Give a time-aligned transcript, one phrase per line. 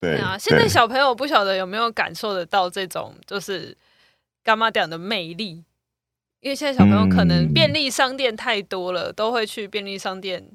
[0.00, 3.76] 对，啊，现在小朋友不晓得有没有感受得到这种就是
[4.42, 5.64] 干妈店的魅力，
[6.40, 10.46] 因为现在小朋友可能便利商店太多了，嗯、都会去便利商店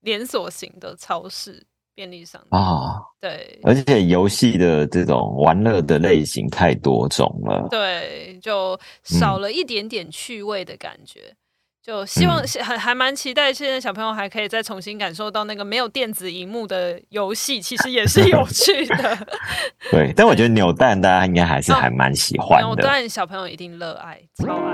[0.00, 1.66] 连锁型的超市。
[1.92, 11.20] 便利商店啊，哦、对，而且游戏的这种玩乐的类型太多种了，对，就少了一点点趣味的感觉。
[11.28, 11.36] 嗯、
[11.85, 19.17] 就希望还还蛮期待，现在小朋友还可以再重新感受到那个没有电子荧幕的游戏，其实也是有趣的。
[19.91, 24.73] 对，但我觉得扭蛋大家应该还是还蛮喜欢的，哦、扭蛋小朋友一定热爱，超爱。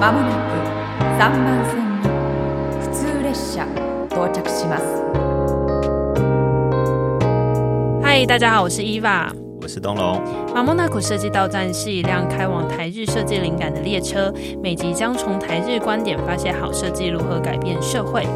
[0.00, 0.56] まもなく
[1.18, 2.08] 三番线に
[2.80, 3.60] 普通列车
[4.08, 4.88] 到着します。
[8.02, 9.30] 嗨，大家好，我是伊娃，
[9.64, 10.22] 我是东龙。
[10.54, 18.26] 马モナク设计到站是一辆开往台日设计灵感的列车，每集将从台日观点发现好设计如何改变社会。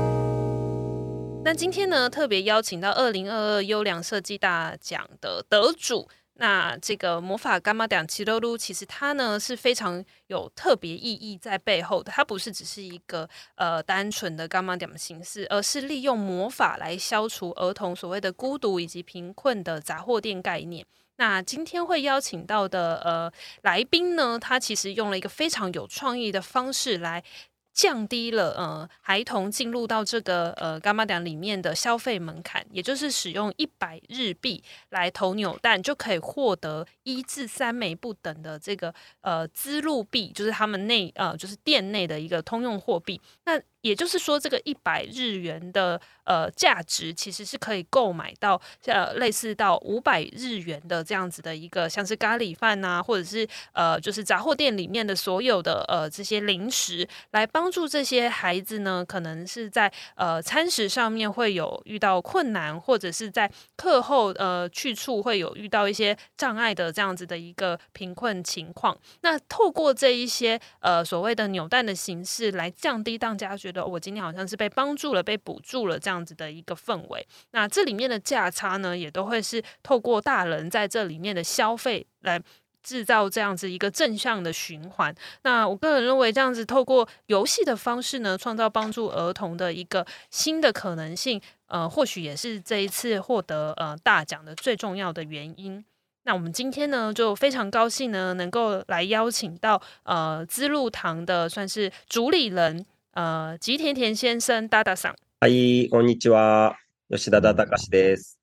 [1.45, 6.09] 那今天呢，特别邀请到二零二二优良设计大奖的得主。
[6.37, 12.11] 那这个魔法柑仔店チロル，其实它呢是非常有特别意义在背后的。
[12.11, 20.85] 它不是只是一个呃单纯的柑仔店的形式，而是利用魔法来消除儿童所谓的孤独以及贫困的杂货店概念。
[21.20, 23.32] 那今天会邀请到的呃
[23.62, 27.24] 来宾呢，他其实用了一个非常有创意的方式来。
[27.72, 43.22] 降低了呃孩童进入到这个呃柑仔店里面的消费门槛，也就是使用一百日币来投扭蛋，就可以获得一至三枚不等的这个呃资录币，就是他们内呃就是店内的一个通用货币。
[43.46, 68.98] 那也就是说，这个一百日元的呃价值，其实是可以购买到呃类似到五百日元的这样子的一个，像是咖喱饭呐，或者是呃就是杂货店里面的所有的呃这些零食，来帮助这些孩子呢，可能是在呃餐食上面会有遇到困难，或者是在课后呃去处会有遇到一些障碍的这样子的一个贫困情况。
[69.22, 77.26] 那透过这一些呃所谓的扭蛋的形式，来降低当家觉得我今天好像是被帮助了、被补助了这样子的一个氛围。
[77.52, 82.42] 那这里面的价差呢，也都会是透过大人在这里面的消费来
[82.82, 85.14] 制造这样子一个正向的循环。
[85.44, 91.40] 那我个人认为，这样子透过游戏的方式呢，创造帮助儿童的一个新的可能性。
[91.68, 95.86] 呃，或许也是这一次获得呃大奖的最重要的原因。
[96.24, 102.84] 那我们今天呢，就非常高兴呢，能够来邀请到呃资路堂的算是主理人。
[103.19, 105.15] 呃，吉田田先生，大大桑。
[105.41, 106.75] 嗨，こんにちは，
[107.11, 108.39] 吉田大隆です。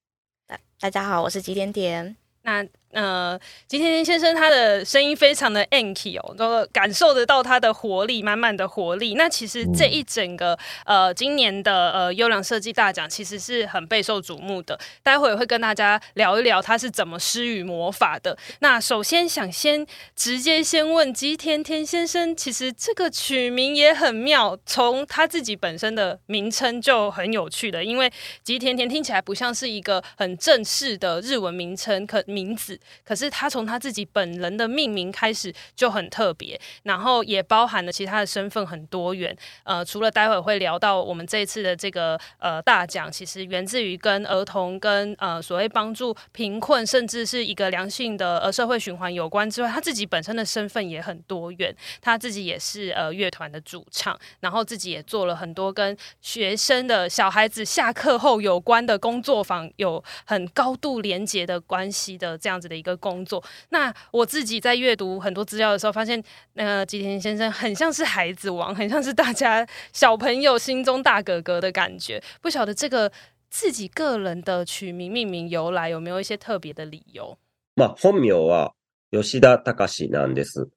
[0.48, 2.16] 大大家好，我是吉田田。
[2.44, 2.68] 那。
[2.93, 9.15] 呃，吉田田先生他的声音非常的 anky 哦，都感受得到他的活力，满满的活力。
[9.15, 14.79] 那其实这一整个呃今年的呃优良设计大奖其实是很备受瞩目的。
[15.03, 18.37] 待会儿会跟大家聊一聊他是怎么施予魔法的。
[18.61, 28.11] 那首先想先直接先问吉田田先生，其实这个取名也很妙，从他自己本身的名称就很有趣的，因为
[28.43, 32.76] 吉田田听起来不像是一个很正式的日文名称，可名字。
[33.05, 39.37] 可是他从他自己本人的命名开始就很特别，然后也包含了其他的身份很多元。
[39.65, 51.75] 呃，除了待会会聊到我们这一次的这个呃大奖，其实源自于跟儿童跟呃所谓帮助贫困，甚至是一个良性的呃社会循环有关之外，他自己本身的身份也很多元。
[52.01, 62.72] 他自己也是呃乐团的主唱，然后自己也做了很多跟学生的小孩子下课后有关的工作坊，有很高度连结的关系的这样子的。
[62.82, 72.20] 一个工作，那我自己在阅读很多资料的时候，发现那个吉田先生很像是孩子王，很像是大家小朋友心中大哥哥的感觉。
[72.42, 73.12] 不晓得这个
[73.52, 77.38] 自己个人的取名命名由来有没有一些特别的理由？
[77.76, 78.72] まあ、本名は
[79.12, 80.68] 吉田隆なんです。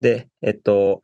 [0.00, 1.02] で、えっと、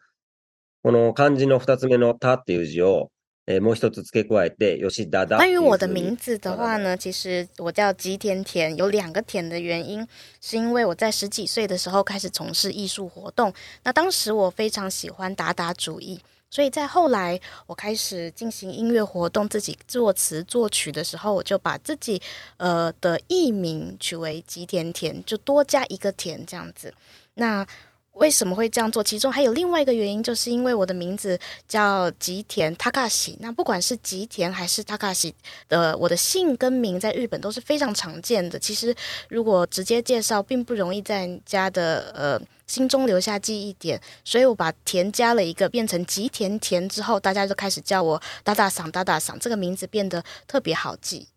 [0.84, 3.10] この汉字の二つ目の「田」っていう字を
[3.48, 5.36] もう一つ付け加えて吉田だ。
[5.36, 10.06] 关于我的名字的话呢，其实我叫吉田田，有两个田的原因，
[10.40, 13.52] 是因为我在十几岁的时候开始从事艺术活动。
[13.82, 16.18] 那当时我非常喜欢达达主义，
[16.48, 22.22] 所以在后来我开始进行音乐活动，自己作词作曲的时候，我就把自己
[22.56, 26.94] 呃的艺名取为吉田田，就多加一个田这样子。
[27.34, 27.66] 那
[28.13, 29.01] 为什么会这样做？
[29.01, 33.37] 其中还有另外一个原因，就是因为我的名字叫吉田塔卡西。
[33.39, 35.33] 那不管是吉田还是塔卡西
[35.69, 38.59] 的，我的姓跟名在日本都是非常常见的。
[38.59, 38.93] 其实
[39.29, 44.01] 如果直接介绍，并不容易在人家的呃心中留下记忆点。
[44.25, 51.27] 所以我把田加了一个，变成吉田田之后，大家就开始叫我大大桑大大桑，这个名字变得特别好记。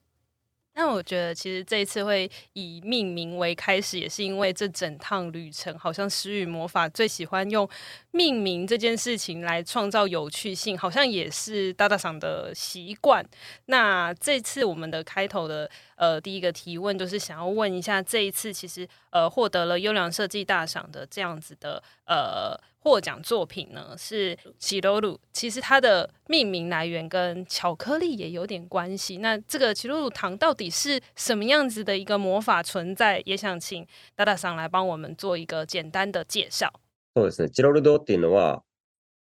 [0.74, 7.68] 那我觉得，其实这一次会以命名为开始，也是因为这整趟旅程，好像诗与魔法最喜欢用
[8.10, 13.24] 命名这件事情来创造有趣性，好像也是大大赏的习惯。
[13.66, 22.57] 那这次我们的开头的呃第一个提问，就是想要问一下，这一次其实呃获得了优良设计大赏的这样子的呃。
[22.79, 29.17] 获奖作品呢是チロル，其实它的命名来源跟巧克力也有点关系。
[29.17, 33.21] 那这个チロル糖到底是什么样子的一个魔法存在？
[33.25, 33.85] 也想请
[34.15, 36.71] 大大桑来帮我们做一个简单的介绍。
[37.13, 37.49] そうですね。
[37.49, 38.63] チロル堂っていうのは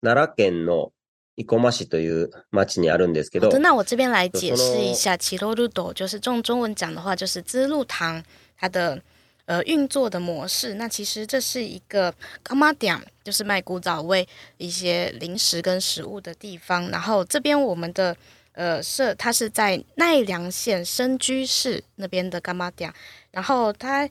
[0.02, 0.92] 奈良県の
[1.36, 3.48] 生駒市という町にあるんですけど。
[3.48, 8.22] 好的，那我这边来解释一下，チロル堂就是用中文讲的话，就是资露堂
[8.58, 9.00] 它的。
[9.48, 12.12] 呃，运作的模式，那其实这是一个
[12.44, 14.28] 柑仔店，就是卖古早味
[14.58, 16.90] 一些零食跟食物的地方。
[16.90, 18.14] 然后这边我们的
[18.52, 22.92] 呃设，它是在奈良县深居市那边的柑仔店。
[23.30, 24.06] 然后它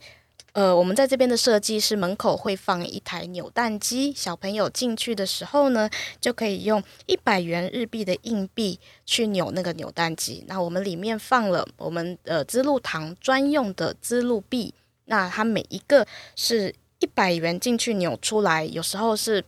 [0.52, 5.88] 呃，我们在这边的设计是门口会放一台扭蛋机，小朋友进去的时候呢，
[6.20, 10.44] 就可以用一百元日币的硬币去扭那个扭蛋机。
[10.46, 14.74] 那我们里面放了我们呃资露堂专用的资露币。
[15.06, 16.06] 那它每一个
[16.36, 19.42] 是一百元进去扭出来，有时候是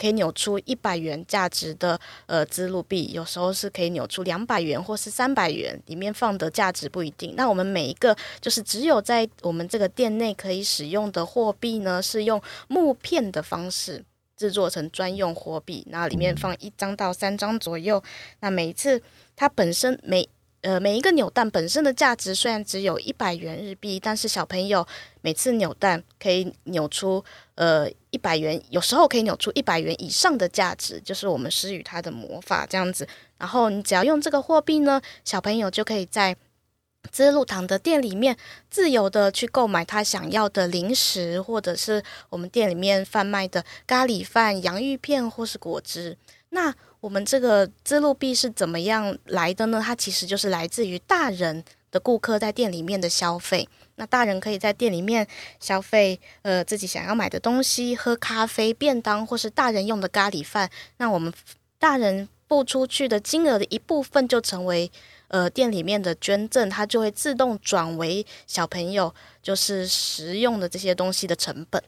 [0.00, 7.34] 可以扭出一百元价值的呃资路币，有时候是可以扭出两百元或是三百元，里面放的价值不一定。
[7.36, 14.02] 那我们每一个就是只有在我们这个店内可以使用的货币呢，是用木片的方式
[14.36, 18.02] 制作成专用货币，那里面放一张到三张左右。
[18.40, 19.02] 那每一次
[19.36, 20.26] 它本身每
[20.62, 24.86] 呃，每一个扭蛋本身的价值虽然只有一百元日币，但是小朋友
[25.22, 27.24] 每次扭蛋可以扭出
[27.54, 33.06] 呃一百元，有时候可以扭出一百元以上的价值，就是我们施予它的魔法这样子。
[33.38, 36.36] 然后你只要用这个货币呢，小朋友就可以在
[37.10, 38.36] 资路堂的店里面
[38.68, 46.16] 自由的去购买他想要的零食，或者是我们店里面贩卖的咖喱饭、洋芋片或是果汁。
[46.50, 49.82] 那我们这个资路币是怎么样来的呢？
[49.82, 53.68] 它其实就是来自于大人的顾客在店里面的消费。
[53.96, 55.26] 那大人可以在店里面
[55.58, 60.70] 消费，呃，自己想要买的东西，喝咖啡、便当，或是大人用的咖喱饭。
[60.96, 61.32] 那我们
[61.78, 64.90] 大人付出去的金额的一部分，就成为
[65.28, 71.82] 呃店里面的捐赠，它就会自动转为小朋友就是食用的这些东西的成本。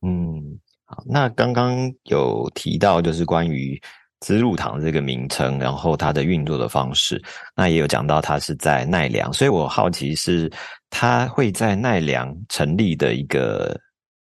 [0.00, 3.82] 嗯，好，那刚刚有提到就是关于。
[4.21, 7.21] 资露堂这个名称，然后它的运作的方式，
[7.55, 10.51] 那也有讲到它是在奈良，所以我好奇是
[10.89, 13.79] 它会在奈良成立的一个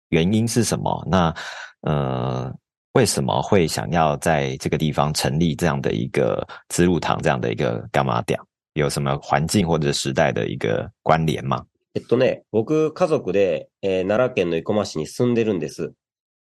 [0.10, 1.06] 原因是什么？
[1.10, 1.33] 那
[1.81, 2.54] 呃，
[2.94, 8.39] 为什么会想要在这个地方成立这样的一个资露堂这样的一个柑仔店？
[8.75, 11.63] 有什么环境或者时代的一个关联吗？
[11.95, 15.94] えっとね、仆家族で、えー、奈良県の生駒市に住んでるんです。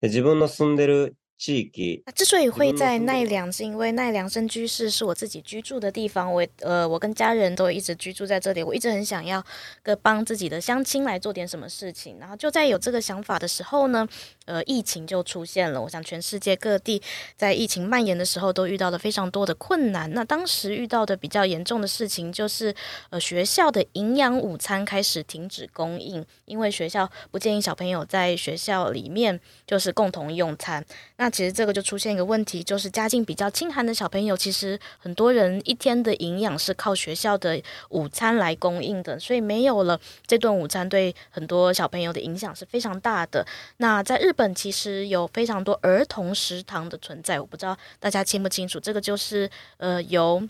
[0.02, 1.16] 自分の住んでる
[2.07, 6.33] 那之所以会在奈良，是因为奈良生居士是我自己居住的地方。
[6.33, 8.63] 我呃，我跟家人都一直居住在这里。
[8.63, 9.45] 我一直很想要
[9.83, 12.17] 个帮自己的乡亲来做点什么事情。
[12.21, 14.07] 然后就在有这个想法的时候呢，
[14.47, 15.81] 呃，疫情就出现了。
[15.81, 17.01] 我想全世界各地
[17.37, 20.13] 在疫情蔓延的时候都遇到了非常多的困难。
[20.13, 22.75] 那当时遇到的比较严重的事情就是，
[23.11, 30.85] 呃，学校的营养午餐开始停止供应，因为学校不建议小朋友在学校里面就是共同用餐。
[31.17, 43.47] 那其实这个就出现一个问题，就是家境比较清寒的小朋友，其实很多人一天的营养是靠学校的午餐来供应的，所以没有了这顿午餐，对很多小朋友的影响是非常大的。
[43.77, 48.81] 那在日日本其实有非常多儿童食堂的存在，我不知道大家清不清楚。
[48.81, 50.49] 这个就是呃，由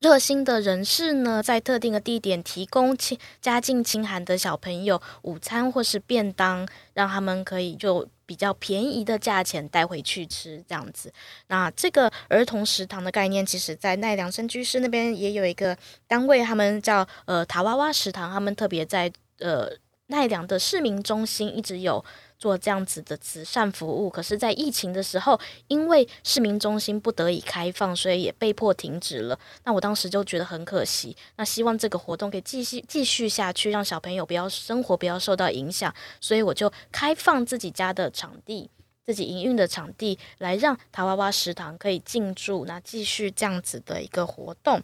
[0.00, 11.12] 热心的人士呢，在特定的地点提供亲家境清寒的小朋友午餐或是便当，让他们可以就比较便宜的价钱带回去吃这样子。
[11.46, 19.70] 那这个儿童食堂的概念，其实在奈良生居士那边也有一个单位，他们叫呃塔娃娃食堂，他们特别在呃
[20.06, 22.04] 奈良的市民中心一直有。
[22.38, 29.38] 做这样子的慈善服务，可是，在疫情的时候，因为市民中心不得已开放，所以也被迫停止了。
[29.64, 31.16] 那我当时就觉得很可惜。
[31.36, 35.90] 那希望这个活动可以继续继续下去，让小朋友不要生活不要受到影响。
[36.20, 38.68] 所以我就开放自己家的场地，
[39.02, 44.82] 自己营运的场地，来让塔娃娃食堂可以进驻，那继续这样子的一个活动。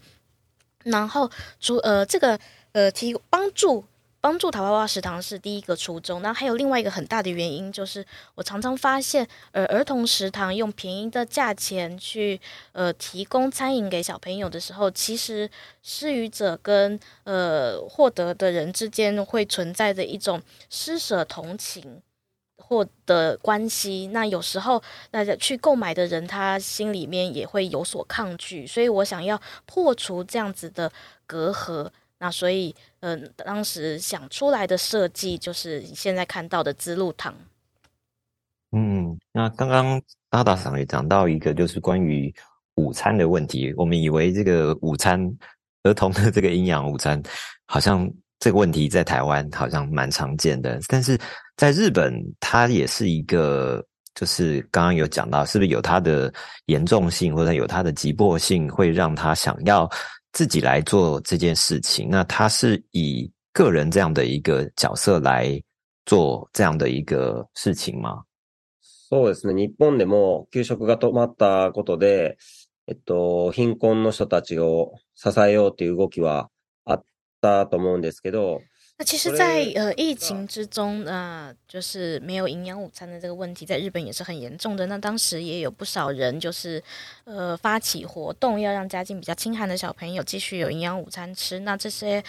[0.85, 2.41] 然后，除呃这个
[2.73, 3.85] 呃提帮助。
[4.23, 15.51] 帮助台湾娃娃食堂是第一个初衷，那还有另外一个很大的原因，就是我常常发现，呃，儿童食堂用便宜的价钱去呃提供餐饮给小朋友的时候，其实
[15.83, 22.01] 施予者跟呃获得的人之间会存在着一种施舍同情
[22.57, 24.07] 或的关系。
[24.13, 30.93] 那有时候大家去购买的人，他心里面也会有所抗拒，所以我想要破除这样子的
[31.27, 31.91] 隔阂。
[32.19, 32.73] 那所以，
[33.03, 37.35] 嗯、呃，当时想出来的设计就是你现在看到的资路堂。
[38.71, 42.33] 嗯，那刚刚大大桑也讲到一个，就是关于
[42.77, 43.75] 午餐的问题。
[43.77, 45.21] 我们以为这个午餐
[45.83, 47.21] 儿童的这个营养午餐，
[47.67, 51.19] 好像这个问题在台湾好像蛮常见的，但是
[51.57, 56.33] 在日本，它也是一个，就是刚刚有讲到，是不是有它的
[56.67, 59.91] 严重性，或者有它的急迫性，会让他想要。
[60.34, 65.62] 自己来做这件事情，那他是以个人这样的一个角色来
[66.06, 68.24] 做这样的一个事情吗？
[68.82, 69.54] そうですね。
[69.54, 72.38] 日本でも给食が止まったことで、
[72.88, 76.50] えっと、贫困の人たちを支えようという动きは
[76.86, 77.04] あっ
[77.42, 78.62] たと思うんですけど。
[78.99, 84.87] 那其实在，在呃疫情之中，那、呃、就是没有营养午餐的这个问题，在日本也是很严重的。
[84.87, 86.81] 那当时也有不少人就是
[87.25, 91.59] 呃发起活动，要让家境比较清寒的小朋友继续有营养午餐吃。
[91.61, 92.23] 那这些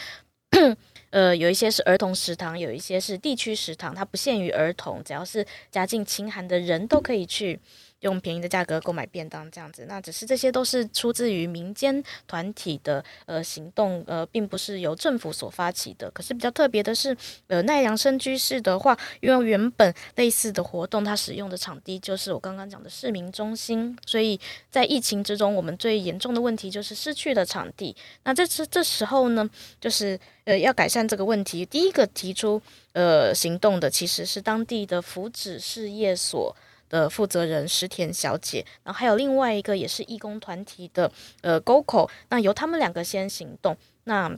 [1.11, 7.59] 呃有一些是儿童食堂，有一些是地区食堂，它不限于儿童，只要是家境清寒的人都可以去。
[8.03, 16.11] 用便宜的价格购买便当这样子，那只是这些都是出自于民间团体的呃行动，呃，并不是由政府所发起的。
[16.11, 17.15] 可是比较特别的是，
[17.47, 27.95] 呃，奈良生居士的话，因为原本类似的活动，它使用的场地就是我刚刚讲的市民中心，所以在疫情之中，我们最严重的问题就是失去了场地。
[28.23, 36.53] 那这次这时候呢，就是呃要改善这个问题，第一个提出呃行动的其实是当地的福祉事业所。
[36.93, 44.31] 的负责人石田小姐，然后还有另外一个也是义工团体的呃沟口那由他们两个先行动，那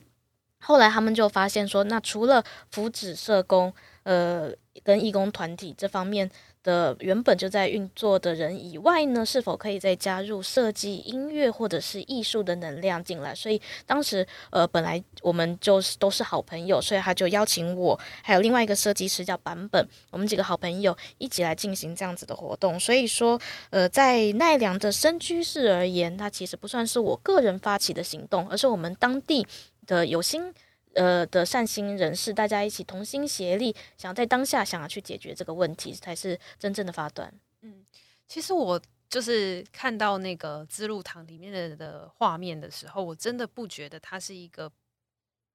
[0.60, 4.50] 后来他们就发现说，那除了福祉社工呃
[4.86, 6.32] 跟义工团体这方面。
[6.66, 13.36] 的原本就在运作的人以外呢，是否可以再加入设计、音乐或者是艺术的能量进来？
[13.36, 22.80] 所以当时呃，本来我们就是都是好朋友，所以他就邀请我，还有另外一个设计师叫版本，我们几个好朋友一起来进行这样子的活动。
[22.80, 29.46] 所以说，呃，在奈良的深居室而言，它其实不算是我个人发起的行动，而是我们当地
[29.86, 30.52] 的有心。
[30.96, 37.34] 呃的善心人士，大家一起同心协力，想在当下想要去解决这个问题，才是真正的发端。
[37.62, 37.86] 嗯，
[38.28, 44.72] 其实我就是看到那个资路堂里面的的画面的时候，我真的不觉得它是一个。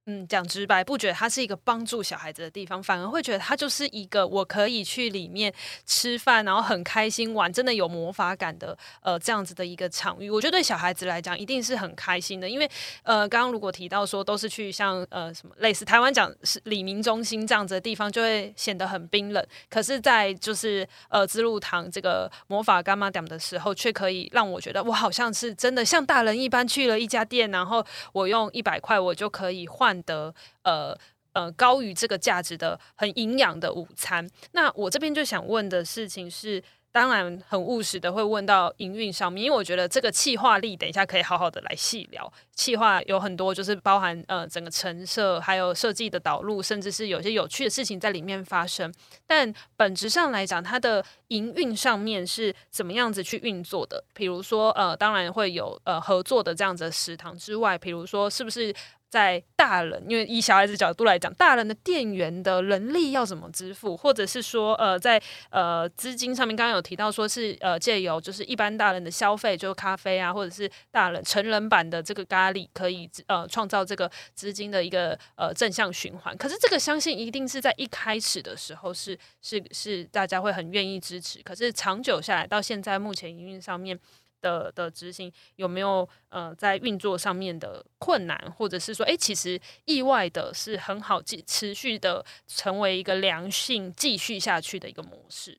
[0.06, 5.52] 嗯，讲直白，不觉得它是一个帮助小孩子的地方，反而会觉得它就是一个我可以去里面
[5.84, 10.30] 吃饭，然后很开心玩，真的有魔法感的呃这样子的一个场域。
[10.30, 12.68] 我觉得对小孩子来讲一定是很开心的，因为
[13.02, 19.46] 呃刚刚如果提到说都是去像呃什么类似台湾讲是李明中心这样子的地方，就会显得很冰冷。
[19.68, 29.89] 可是，在就是呃资路堂这个魔法干妈店的时候，却可以让我觉得我好像是真的像大人一般去了一家店，然后我用一百块我就可以换。
[30.02, 30.96] 的呃
[31.32, 36.62] 呃高于这个价值的很营养的午餐，那我这边就想问的事情是。
[36.92, 42.32] 当然很务实的会问到营运上面，因为我觉得这个企划力等一下可以好好的来细聊。
[42.52, 48.92] 企划有很多，就是包含呃整个陈设，还有设计的导入，甚至是有些有趣的事情在里面发生。
[49.24, 54.02] 但本质上来讲，它的营运上面是怎么样子去运作的？
[54.12, 58.74] 比如说呃，当然会有呃合作的这样子的食堂之外，比如说是不是？
[59.10, 76.36] 在大人，因为以小孩子角度来讲，大人的店员的人力要怎么支付，或者是说，呃，在呃资金上面，刚刚有提到说是呃借由就是一般大人的消费，就是咖啡啊，或者是大人成人版的这个咖喱，可以呃创造这个资金的一个呃正向循环。
[76.36, 83.98] 可是这个相信一定是在一开始的时候是是是大家会很愿意支持，可是长久下来到现在目前营运上面。
[84.41, 95.57] 的的执行有没有呃在运作上面的困难，或者是说，哎，其实意外的是很好，继持续的成为一个良性继续下去的一个模式。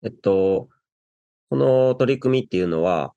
[0.00, 0.68] えっと、
[1.50, 3.12] この取り组みっていうのは、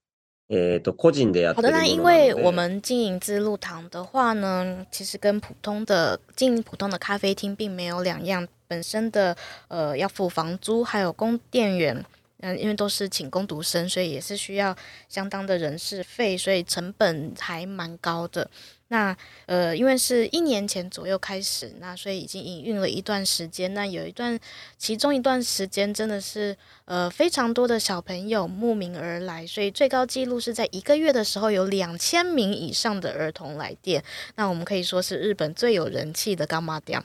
[0.49, 1.67] えっと、个人でやってる。
[1.67, 9.37] 好的，那因为我们经营资路堂的话呢，其实跟普通的经营普通的咖啡厅并没有两样，本身的
[9.67, 12.03] 呃要付房租，还有供店员。
[12.40, 14.76] 嗯，因为都是请工读生，所以也是需要
[15.08, 18.50] 相当的人事费，所以成本还蛮高的。
[18.88, 19.16] 那
[19.46, 23.74] 呃，因为是一年前左右开始，那所以已经营运了一段时间。
[23.74, 24.38] 那有一段，
[24.78, 34.04] 其中一段时间真的是呃非常多的小朋友慕名而来，所以最高纪录是在一个月的时候有两千名以上的儿童来电。
[34.36, 37.02] 那我们可以说是日本最有人气的柑仔店。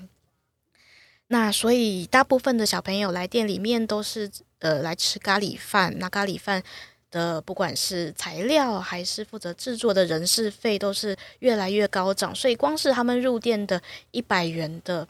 [1.32, 6.62] 那所以大部分的小朋友来店里面都是呃来吃咖喱饭，那咖喱饭。
[7.12, 15.06] 的不管是材料还是负责制作的人事费，都是越来越高涨，所以光是他们入店的一百元的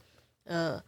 [0.46, 0.82] 呃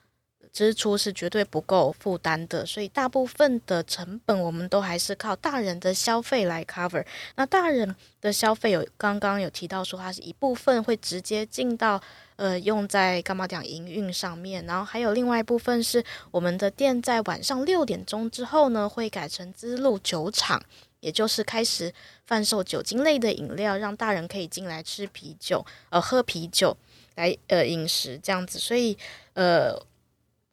[0.51, 7.05] 支出是绝对不够负担的，所以大部分的成本我们都还是靠大人的消费来 cover。
[7.35, 12.01] 那大人的消费有刚刚有提到说，它是一部分会直接进到
[12.43, 20.61] 呃用在干嘛讲营运上面，然后还有另外一部分是我们的店在晚上六点钟之后呢，会改成资路酒厂。
[20.99, 21.93] 也就是开始
[22.25, 26.77] 贩售酒精类的饮料，让大人可以进来吃啤酒，呃，喝啤酒
[27.15, 28.57] 来呃饮食这样子。
[28.57, 28.97] 所以
[29.33, 29.77] 呃，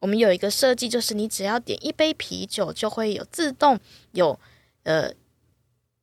[0.00, 3.78] 我们有一个设计，就是你只要点一杯啤酒，就会有自动
[4.10, 4.36] 有
[4.82, 5.12] 呃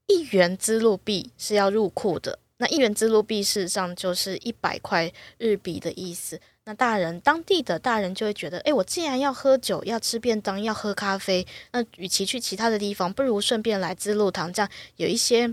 [0.08, 2.39] 一元资路币是要入库的。
[2.57, 6.39] 那一元支路币事实上就是一百块日币的意思。
[6.65, 15.47] 那大人，当地的大人就会觉得，诶，我既然要喝酒，要吃便当，要喝咖啡，那与其去其他的地方，不如顺便来资路堂，这样有一些，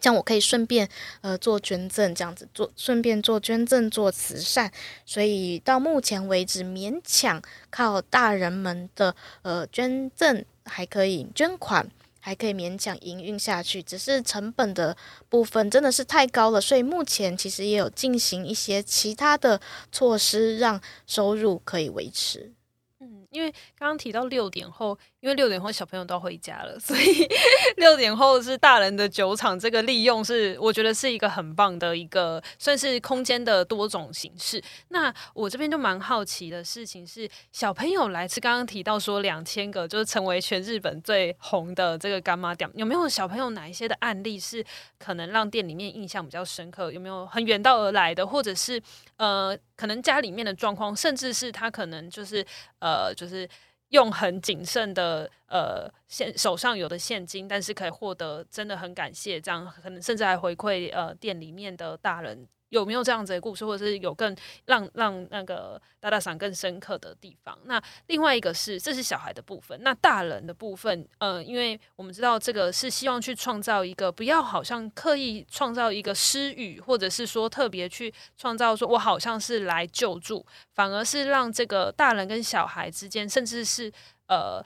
[0.00, 0.88] 这样我可以顺便
[1.20, 4.72] 呃做捐赠，这样子做，顺便做捐赠做慈善。
[5.06, 11.88] 所以到目前为止，勉强靠大人们的呃捐赠还可以捐款。
[12.20, 14.96] 还可以勉强营运下去，只是成本的
[15.28, 19.60] 部分真的是太高了，所以目前其实也有进行一些其他的
[19.90, 22.52] 措施，让收入可以维持。
[23.00, 24.98] 嗯，因为刚刚提到六点后。
[25.20, 27.28] 因为六点后小朋友都要回家了， 所以
[27.76, 29.58] 六点后是大人的酒厂。
[29.58, 34.62] 这个利用是我觉得是一个很棒的一个算是空间的多种形式。
[34.88, 44.64] 那我这边就蛮好奇的事情是，小朋友来吃，刚刚提到说两千个就是成为全日本最红的这个干妈店，有没有小朋友哪一些的案例是
[44.98, 46.90] 可能让店里面印象比较深刻？
[46.90, 48.80] 有没有很远道而来的，或者是
[49.18, 52.42] 呃可能家里面的状况，甚至是他可能就是
[52.78, 53.46] 呃就是。
[53.90, 62.48] 用很谨慎的呃现手上有的现金，但是可以获得真的很感谢，这样可能甚至还回馈呃店里面的大人。
[62.70, 67.56] 有没有这样子的故事，或者是有更让让那个大大赏更深刻的地方？
[67.66, 69.78] 那另外一个是，这是小孩的部分。
[69.82, 83.92] 那大人的部分，呃，因为我们知道这个是希望去创造一个，不要好像刻意创造一个失语，或者是说特别去创造说我好像是来救助，反而是让这个大人跟小孩之间，甚至是
[84.26, 84.64] 呃。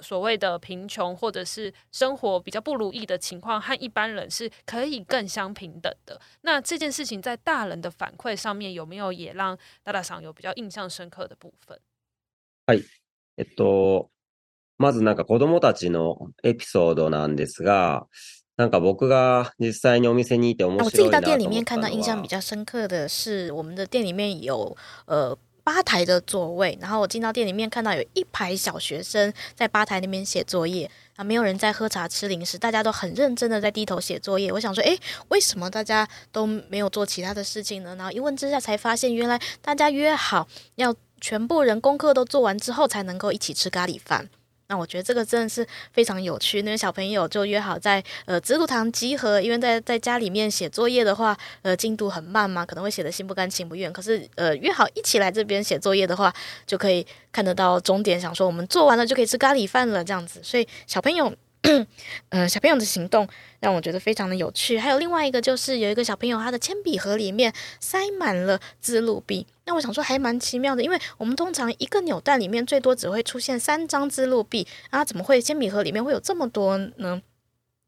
[0.00, 6.18] 所谓的贫穷或者是生活比较不如意的情况，和一般人是可以更相平等的。
[6.40, 11.78] 那这件事情在大人的反馈上面，有没有也让大大さん有比较印象深刻的部分？
[12.66, 12.84] はい、
[13.36, 14.08] えっと、
[14.78, 18.06] まずなんか子供たちのエピソードなんですが、
[18.56, 25.36] なんか仆が実际にお店にいて面白いなと思ったのは、我自己到店里面看到印象比较深刻的是，我们的店里面有呃。
[25.65, 34.51] 吧台的座位，然后我进到店里面，看到有一排小学生在吧台那边写作业啊，没有人在喝茶吃零食，大家都很认真的在低头写作业。
[34.51, 34.95] 我想说，诶，
[35.29, 37.95] 为什么大家都没有做其他的事情呢？
[37.95, 44.29] 然后一问之下才发现，原来大家约好要全部人功课都做完之后，才能够一起吃咖喱饭。
[44.67, 46.63] 那我觉得这个真的是非常有趣。
[46.63, 53.93] 那个小朋友就约好在呃资路堂集合，因为在在家里面写作业的话，呃进度很慢嘛，可能会写的心不甘情不愿。
[53.93, 56.33] 可是呃约好一起来这边写作业的话，
[56.65, 60.39] 就可以看得到终点，想说我们做完了就可以吃咖喱饭了这样子。
[60.43, 61.31] 所以小朋友。
[62.29, 63.27] 呃，小朋友的行动
[63.59, 64.77] 让我觉得非常的有趣。
[64.77, 69.45] 还有另外一个就是有一个小朋友，他的铅笔盒里面塞满了支路币。
[69.65, 77.21] 那我想说还蛮奇妙的，因为我们通常一个扭蛋里面最多只会出现三张支路币，啊，怎么会铅笔盒里面会有这么多呢？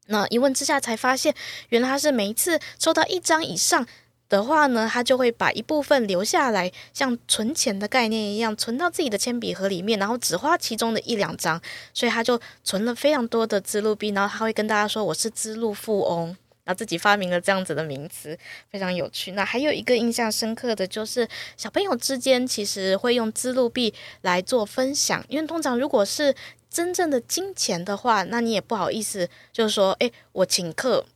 [0.06, 1.34] 那一问之下才发现，
[1.68, 3.86] 原来他是每一次收到一张以上。
[4.28, 11.58] 的话呢，他就会把一部分留下来，像存钱的概念一样，存到自己的铅笔盒里面，然后只花其中的一两张，
[11.94, 18.38] 所以他就存了非常多的支路币，然后他会跟大家说：“我是支路富翁。”然后自己发明了这样子的名词，
[18.70, 19.32] 非常有趣。
[19.32, 26.34] 那还有一个印象深刻的就是，小朋友之间其实会用支路币来做分享，因为通常如果是
[26.68, 31.06] 真正的金钱的话，那你也不好意思，就是说：“诶，我请客。”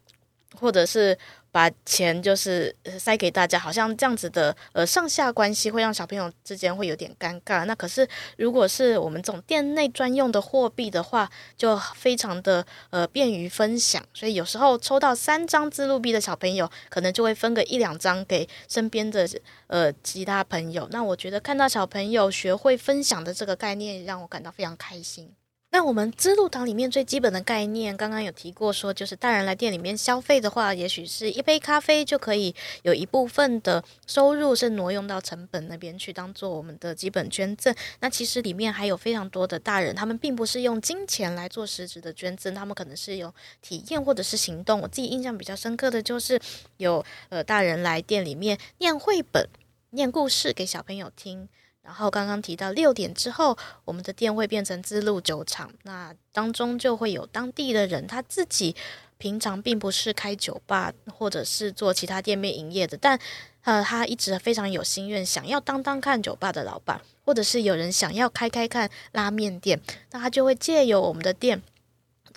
[0.59, 1.18] 或者是。
[1.52, 7.64] 把钱就是塞给大家，好像这样子的呃上下关系会让小朋友之间会有点尴尬。
[7.66, 14.02] 那可是如果是我们这种店内专用的货币的话，就非常的呃便于分享。
[14.14, 19.28] 所以有时候抽到三张自录币的小朋友，可能就会分个一两张给身边的
[19.66, 20.88] 呃其他朋友。
[20.90, 25.30] 那我觉得看到小朋友学会分享的这个概念，让我感到非常开心。
[25.74, 37.74] 那我们资路堂里面最基本的概念，刚刚有提过，说就是大人来店里面消费的话，也许是一杯咖啡就可以有一部分的收入是挪用到成本那边去，当做我们的基本捐赠。
[38.00, 43.32] 那其实里面还有非常多的大人，他们并不是用金钱来做实质的捐赠，他们可能是有
[43.62, 44.78] 体验或者是行动。
[44.82, 46.38] 我自己印象比较深刻的就是
[46.76, 49.48] 有呃大人来店里面念绘本、
[49.92, 51.48] 念故事给小朋友听。
[51.83, 58.75] 然后刚刚提到六点之后，我们的店会变成资路酒厂，那当中就会有当地的人，他自己
[59.18, 63.18] 平常并不是开酒吧或者是做其他店面营业的，但
[63.62, 69.81] 呃，他一直非常有心愿，想要当当看酒吧的老板，或者是有人想要开开看拉面店，
[70.12, 71.62] 那他就会借由我们的店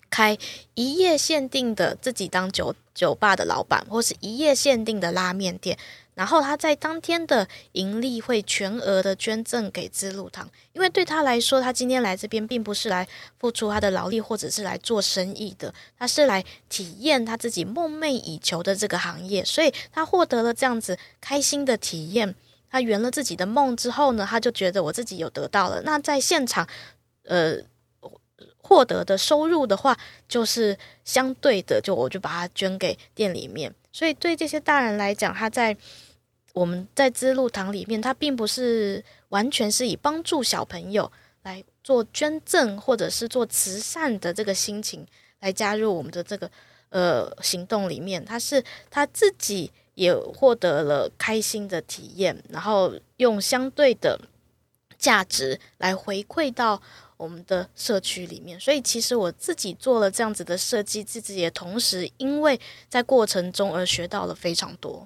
[0.09, 0.37] 开
[0.73, 5.77] 一夜限定的自己当酒酒吧的老板，或是一夜限定的拉面店。
[6.15, 22.33] 然后他在当天的盈利会全额的捐赠给资路堂，因为对他来说，他今天来这边并不是来付出他的劳力或者是来做生意的，他是来体验他自己梦寐以求的这个行业，所以他获得了这样子开心的体验。
[22.67, 25.81] 他圆了自己的梦之后呢，他就觉得我自己有得到了。
[25.83, 26.67] 那在现场，
[27.23, 27.57] 呃，
[28.57, 29.97] 获得的收入的话，
[30.27, 33.73] 就是相对的，就我就把它捐给店里面。
[33.93, 35.77] 所以对这些大人来讲，他在
[36.55, 41.11] 我们在资路堂里面，它并不是完全是以帮助小朋友
[41.43, 45.05] 来做捐赠或者是做慈善的这个心情
[45.41, 46.49] 来加入我们的这个
[46.89, 54.17] 呃行动里面，他是他自己也获得了开心的体验，然后用相对的
[54.97, 56.81] 价值来回馈到
[57.17, 58.57] 我们的社区里面。
[58.57, 65.05] 所以其实我自己做了这样子的设计，自己也同时因为在过程中而学到了非常多。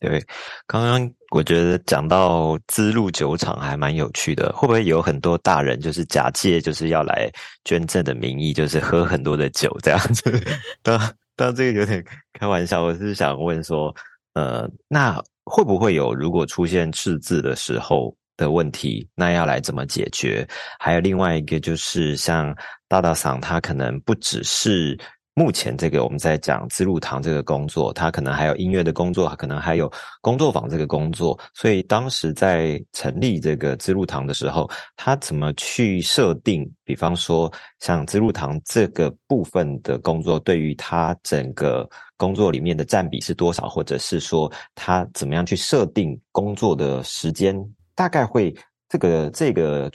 [0.00, 0.22] 对，
[0.66, 7.30] 刚刚我觉得讲到资路酒厂还蛮有趣的，会不会有很多大人就是假借就是要来
[7.64, 10.42] 捐赠的名义，就是喝很多的酒这样子？
[10.82, 13.94] 当当这个有点开玩笑，我是想问说，
[14.34, 20.46] 呃，那会不会有如果出现赤字的时候的问题，那要来怎么解决？
[20.78, 22.54] 还有另外一个就是像
[22.88, 24.98] 大大嗓，他可能不只是。
[25.34, 29.90] 目前这个我们在讲资入堂这个工作，他可能还有音乐的工作，可能还有
[30.20, 31.38] 工作坊这个工作。
[31.54, 36.70] 所以当时在成立这个资入堂的时候，他怎么去设定？
[36.84, 43.66] 比方说，像资入堂这个部分的工作，对于他整个工作里面的占比是多少？
[43.66, 47.58] 或者是说，他怎么样去设定工作的时间？
[47.94, 48.54] 大概会
[48.86, 49.90] 这个这个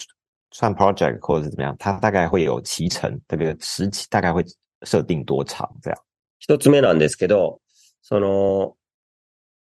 [0.50, 1.76] 算 project 或者是怎么样？
[1.78, 4.44] 它大概会有期程，这个时期大概会。
[4.83, 5.99] 设定多长这样？
[6.39, 7.61] 一つ目なんですけど、
[8.03, 8.75] その、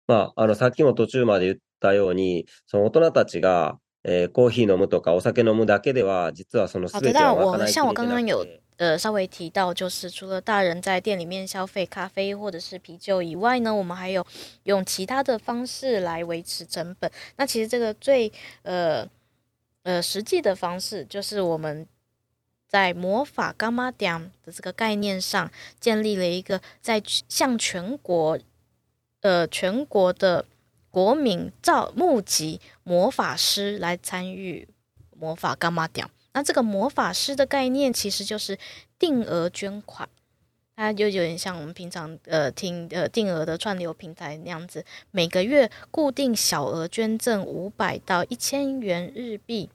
[0.08, 7.74] まあ、あの、さっきも途中まで言ったように、その大人たちが、えー、コーヒー饮むとかお酒饮むだけでは、実はその全ては贿いきれてなくて。
[7.74, 14.26] 像我刚刚有呃稍微提到，就是除了大人在店里面消费咖啡或者是啤酒以外呢，我们还有
[14.64, 17.12] 用其他的方式来维持成本。
[17.36, 18.32] 那其实这个最
[18.64, 19.06] 呃
[19.84, 21.86] 呃实际的方式，就是我们。
[22.75, 28.37] 在魔法柑仔店的这个概念上，建立了一个在向全国，
[29.21, 30.45] 呃，全国的
[30.91, 34.67] 国民召募集魔法师来参与
[35.17, 36.11] 魔法柑仔店。
[36.33, 38.59] 那这个魔法师的概念其实就是
[38.99, 40.09] 定额捐款，
[40.75, 49.71] 它就有点像我们平常呃听呃定额的串流平台那样子，每个月固定小额捐赠五百到一千元日币。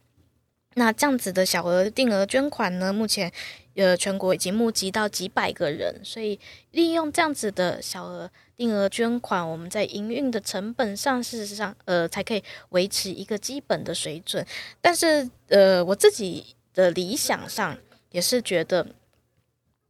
[0.79, 3.29] 那这样子的小额定额捐款呢，目前
[3.75, 6.39] 呃全国已经募集到几百个人，所以
[6.71, 14.45] 利用这样子的小额定额捐款，我们在营运的成本上，事实上呃才可以维持一个基本的水准。
[14.79, 17.77] 但是呃我自己的理想上
[18.11, 18.87] 也是觉得，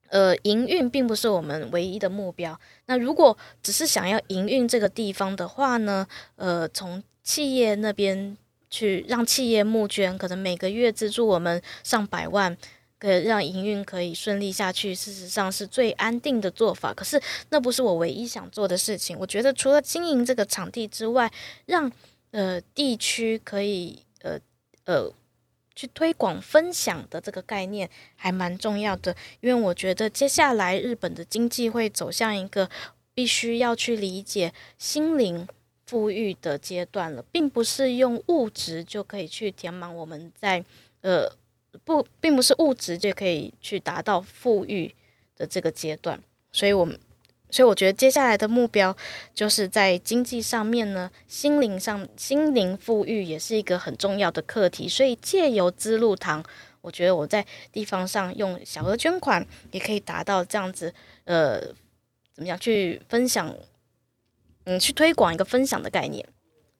[0.10, 2.60] 呃营运并不是我们唯一的目标。
[2.88, 8.36] 那如果只是想要营运这个地方的话呢，呃从企业那边。
[8.70, 12.56] 去让企业募捐，可能每个月资助我们上百万，
[13.00, 14.94] 可以，让营运可以顺利下去。
[14.94, 16.94] 事实上是最安定的做法。
[16.94, 19.18] 可是那不是我唯一想做的事情。
[19.18, 21.32] 我觉得除了经营这个场地之外，
[21.66, 21.92] 让
[22.32, 24.40] 呃地区可以呃
[24.86, 25.12] 呃
[25.76, 32.70] 去推广分享的这个概念还蛮重要的，因为我觉得接下来日本的经济会走向一个
[33.14, 35.48] 必须要去理解心灵
[35.90, 40.64] 富裕的阶段了，并不是用物质就可以去填满我们在
[41.02, 41.28] 呃
[41.84, 44.94] 不，并不是物质就可以去达到富裕
[45.36, 46.22] 的这个阶段，
[46.52, 47.00] 所以我们。
[47.52, 48.96] 所以我觉得接下来的目标
[49.34, 54.88] 就是在经济上面呢，心灵上心灵富裕也是一个很重要的课题。
[54.88, 56.44] 所以借由资路堂，
[56.82, 60.94] 我觉得我在地方上用小额捐款也可以达到这样子，
[61.26, 61.60] 呃，
[62.36, 63.52] 怎么样去分享，
[64.70, 66.26] 嗯，去推广一个分享的概念。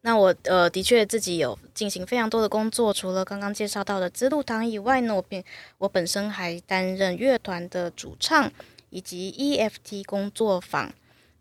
[0.02, 5.44] 那我呃的确自己有进行非常多的工作，除了刚刚介绍到的资路堂以外呢，我本
[5.80, 8.52] 我本身还担任乐团的主唱。
[8.92, 10.92] 以及 EFT 工作坊，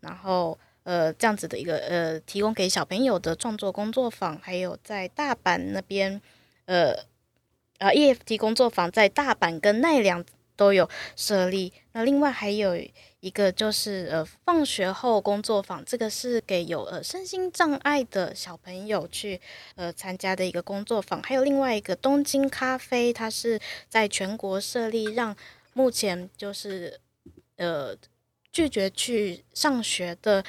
[0.01, 6.21] 然后呃这样子的一个呃提供给小朋友的创作工作坊，还有在大阪那边
[6.65, 6.91] 呃
[7.79, 10.23] 啊 EFT 工作坊在大阪跟奈良
[10.55, 11.73] 都有设立。
[11.93, 12.75] 那另外还有
[13.19, 19.39] 一个就是呃放学后工作坊，这个是给有呃身心障碍的小朋友去
[19.75, 21.21] 呃参加的一个工作坊。
[21.23, 25.35] 还有另外一个东京咖啡，它是在全国设立，让
[25.73, 26.99] 目前就是。
[27.61, 27.93] 呃，
[28.53, 30.41] 拒绝去上学的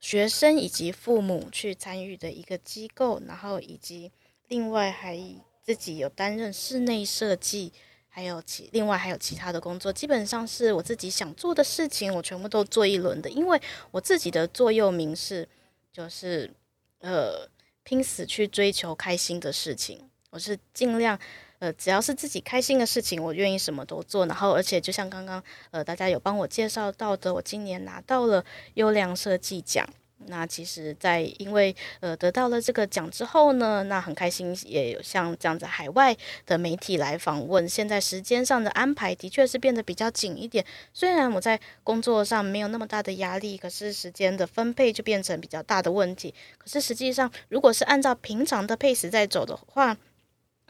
[0.00, 4.10] 学生以及父母去参与的一个机构，然后以及
[4.48, 5.22] 另外还
[5.62, 7.70] 自己有担任室内设计，
[8.14, 13.30] 还有其另外还有其他的工作，基本上是我自己想做的事情，我全部都做一轮的。
[13.30, 13.58] 因为
[13.90, 15.48] 我自己的座右铭是，
[15.90, 16.52] 就是
[17.00, 17.48] 呃，
[17.82, 21.18] 拼死去追求开心的事情，我是尽量。
[21.58, 24.26] 呃，只要是自己开心的事情，我愿意什么都做。
[24.26, 28.44] 然后，而且就像刚刚呃，大家有帮我介绍到的，我今年拿到了
[28.74, 29.88] 优良设计奖。
[30.26, 37.68] 那其实，在因为呃得到了这个奖之后呢，那很开心，也有像这样子海外的媒体来访问。
[37.68, 40.64] 现在时间上的安排的确是变得比较紧一点。
[40.92, 46.34] 虽然我在工作上没有那么大的压力，可是时间的分配就变成比较大的问题。
[46.58, 49.96] 可是实际上，如果是按照平常的配 a 在走的话，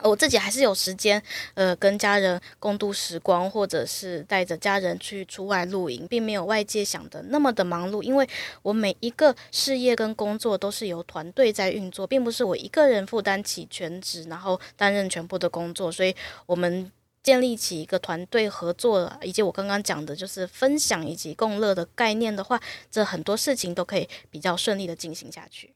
[0.04, 1.22] 我自己还是有时间，
[1.54, 8.02] 呃，跟家人共度时光，或者是带着家人去出外露营，并没有外界想的那么的忙碌。
[8.02, 8.28] 因为
[8.62, 15.90] 我每一个事业跟工作都是由团队在运作，并不是我一个人负担起全职，然后担任全部的工作。
[15.90, 16.14] 所以，
[16.46, 16.90] 我们
[17.22, 22.60] 建立起一个团队合作，以及我刚刚讲的就是分享以及共乐的概念的话，
[22.90, 25.74] 这很多事情都可以比较顺利的进行下去。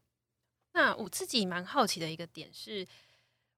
[0.75, 2.87] 那我自己蛮好奇的一个点是。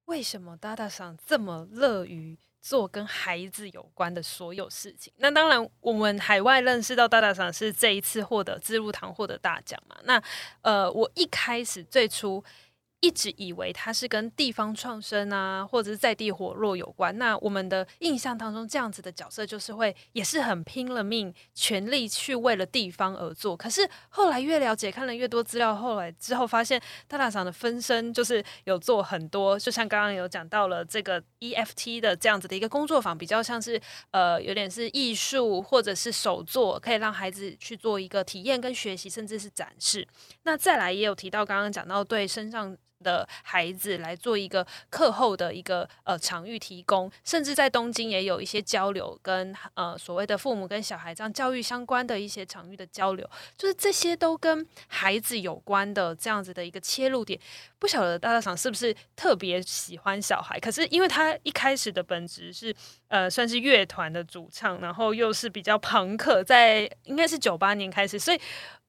[0.09, 5.13] 为什么大大桑这么乐于做跟孩子有关的所有事情？
[5.17, 9.95] 那当然，我们海外认识到大大桑是这一次获得自入堂获得大奖嘛。
[10.03, 10.21] 那
[10.61, 12.43] 呃，我一开始最初。
[13.01, 17.17] 一直以为他是跟地方创生啊，或者是在地活络有关。
[17.17, 23.55] 那我们的印象当中，这样子的角色就是会也是很拼了命，全力去为了地方而做。
[23.55, 33.79] 可是后来越了解，看了越多资料，后来之后发现，大大桑的分身就是有做很多，就像刚刚有讲到了这个 EFT 的这样子的一个工作坊，比较像是
[34.11, 40.05] 呃有点是艺术或者是手作，可以让孩子去做一个体验跟学习，甚至是展示。
[40.43, 42.75] 那再来也有提到刚刚讲到对身上。
[43.03, 57.39] 的孩子来做一个课后的一个呃场域提供，甚至在东京也有一些交流跟呃所谓的父母跟小孩这样教育相关的一些场域的交流，就是这些都跟孩子有关的这样子的一个切入点。
[57.79, 60.59] 不晓得大大桑是不是特别喜欢小孩？
[60.59, 62.75] 可是因为他一开始的本质是
[63.07, 68.39] 呃算是乐团的主唱，然后又是比较朋克，在应该是九八年开始，所以。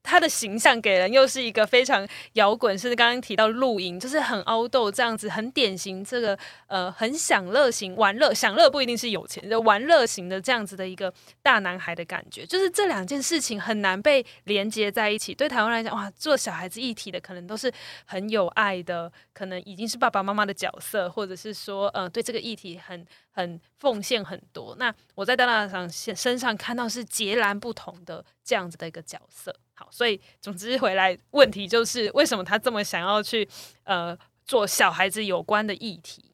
[0.02, 15.34] 他的形象给人又是一个非常摇滚，甚至刚刚提到露营，就是很凹豆这样子，很典型这个呃很享乐型玩乐，享乐不一定是有钱，就玩乐型的这样子的一个大男孩的感觉，就是这两件事情很难被连接在一起。
[15.34, 17.72] 对台湾来讲，哇，做小孩子议题的可能都是
[18.06, 24.74] 很有爱的，可能已经是爸爸妈妈的角色，或者是说呃对这个议题很很奉献很多。
[24.78, 29.54] 那我在大大桑身上看到是截然不同的这样子的一个角色。
[29.79, 33.47] 好，所以总之回来问题就是，为什么他这么想要去
[33.83, 36.31] 呃做小孩子有关的议题？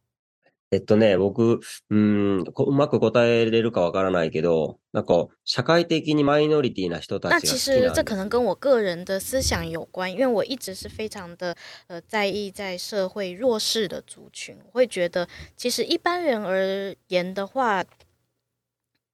[0.74, 7.32] えっとね、仆、嗯，うまく答えれるかわからないけど、なんか社会的にマイノリティな人たち。
[7.32, 11.54] 那其实这可能跟我个人的思想有关，因为我一直是非常的
[11.88, 15.28] 呃在意在社会弱势的族群，我会觉得
[15.58, 17.84] 其实一般人而言的话，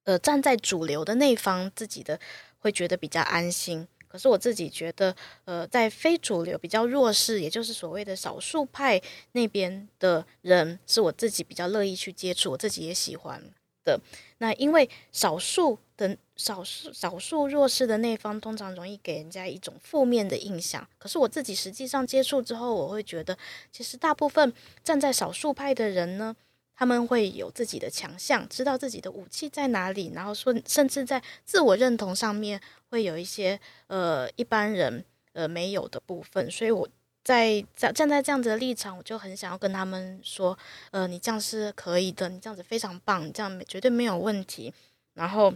[0.04, 2.20] 呃，站在主流的那方，自己的
[2.60, 3.88] 会觉得比较安心。
[4.13, 13.41] 可是我自己觉得，呃，在非主流、比较弱势，也就是所谓的少数派那边的人，是我自己比较乐意去接触，我自己也喜欢
[13.83, 13.99] 的。
[14.37, 20.87] 那因为少数的少数少数弱势的那方，通常容易给人家一种负面的印象。
[20.99, 23.35] 可是我自己实际上接触之后，我会觉得，
[23.71, 26.35] 其实大部分站在少数派的人呢。
[26.75, 32.59] 他们会有自己的强项，知道自己的武器在哪里，然后说，甚至在自我认同上面
[32.89, 36.49] 会有一些呃一般人呃没有的部分。
[36.49, 36.87] 所以我
[37.23, 40.57] 在站站在这样子的立场，我就很想要跟他们说，
[40.91, 44.73] 呃，你这样是可以的，你这样子非常棒，你这样绝对没有问题。
[45.13, 45.53] 然后，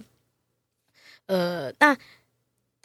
[1.26, 1.98] 呃，那。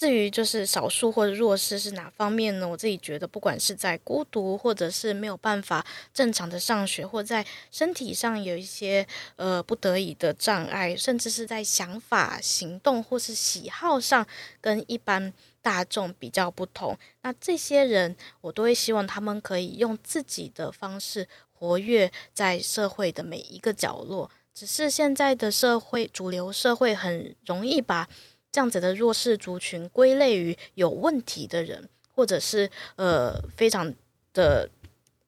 [0.03, 2.67] 至于就是少数或者弱势是哪方面呢？
[2.67, 14.27] 我自己觉得，不管是在孤独，或者是没有办法正常的上学，或在身体上有一些呃不得已的障碍，甚至是在想法、行动或是喜好上
[14.61, 24.29] 跟一般大众比较不同，那这些人我都会希望他们可以用自己的方式活跃在社会的每一个角落。
[24.53, 28.09] 只是现在的社会，主流社会很容易把。
[28.53, 33.93] 这样子的弱势族群归类于有问题的人，或者是呃非常
[34.35, 34.69] 的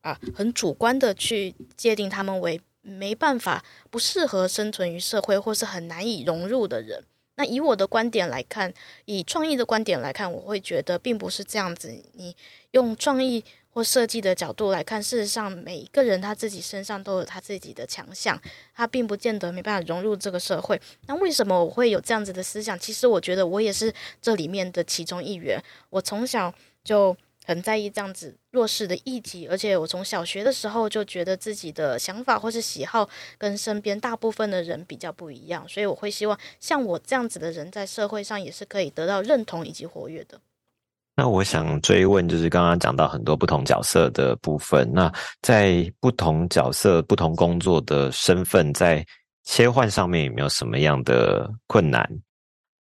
[0.03, 7.03] 啊很主观的去界定他们为没办法、不适合生存于社会，或是很难以融入的人。
[7.37, 8.73] 那以我的观点来看，
[9.07, 11.93] 以创意的观点来看，我会觉得并不是这样子。
[12.13, 12.37] 你
[12.73, 13.43] 用创意。
[13.75, 18.41] 或设计的角度来看，事实上每一个人他自己身上都有他自己的强项，
[18.73, 20.81] 他并不见得没办法融入这个社会。
[21.09, 22.79] 那为什么我会有这样子的思想？
[22.79, 25.61] 其实我觉得我也是这里面的其中一员。
[25.91, 40.41] 我从小就很在意这样子弱势的议题，而且我从小学的时候就觉得自己的想法或是喜好跟身边大部分的人比较不一样，所以我会希望像我这样子的人在社会上也是可以得到认同以及活跃的。
[41.17, 44.91] 那我想追问，就是刚刚讲到很多不同角色的部分。
[44.93, 49.07] 那在不同角色、不同工作的身份，在
[49.45, 52.09] 切换上面有没有什么样的困难？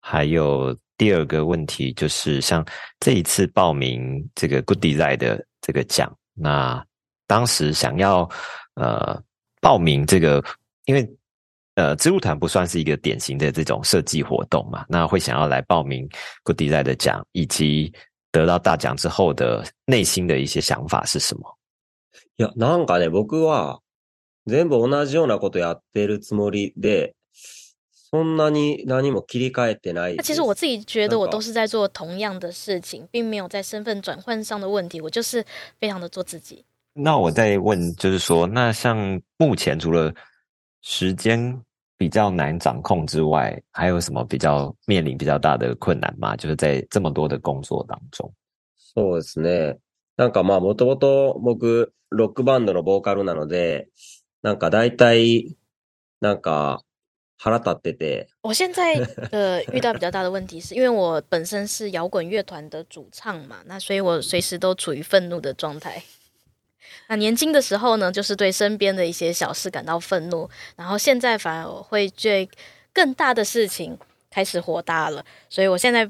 [0.01, 2.65] 还有第二个问题，就是像
[2.99, 6.85] 这一次报名这个 Good Design 的这个奖，那
[7.27, 8.29] 当时想要
[8.75, 9.23] 呃
[9.61, 10.45] 报名这个，
[10.87, 11.09] 因为
[11.77, 16.09] 呃织路谈不算是一个典型的这种设计活动嘛，那会想要来报名
[16.43, 17.93] Good Design 的奖，以及
[18.34, 21.56] 得到大奖之后的内心的一些想法是什么？
[22.38, 23.80] いや、なんかね、仆は
[24.46, 27.16] 全部同じようなことやってるつもりで、
[28.12, 30.16] そんなに何も切り替えてない。
[30.16, 35.02] 那其实我自己觉得我都是在做同样的事情，并没有在身份转换上的问题。
[35.02, 35.46] 我就是
[35.80, 36.66] 非常的做自己。
[36.94, 40.14] 那我再问，就是说，那像目前除了
[40.82, 41.62] 时间。
[41.98, 46.36] 比较难掌控之外，还有什么比较面临比较大的困难吗？
[46.36, 48.32] 就是在这么多的工作当中。
[48.78, 49.78] そうですね。
[50.18, 53.88] なんかまあ、もともと仆、ロックバンドのボーカルなので、
[54.42, 55.56] なんか大体、
[56.22, 56.82] なんか
[57.38, 58.28] 腹立ってて。
[58.42, 58.96] 我现在
[59.32, 66.04] 呃遇到比较大的问题，是 因为我本身是摇滚乐团的主唱嘛，那所以我随时都处于愤怒的状态。
[67.09, 72.49] 那年轻的时候呢，就是对身边的一些小事感到愤怒，然后现在反而会对
[72.93, 73.97] 更大的事情
[74.31, 75.25] 开始火大了。
[75.49, 76.09] 所以我现在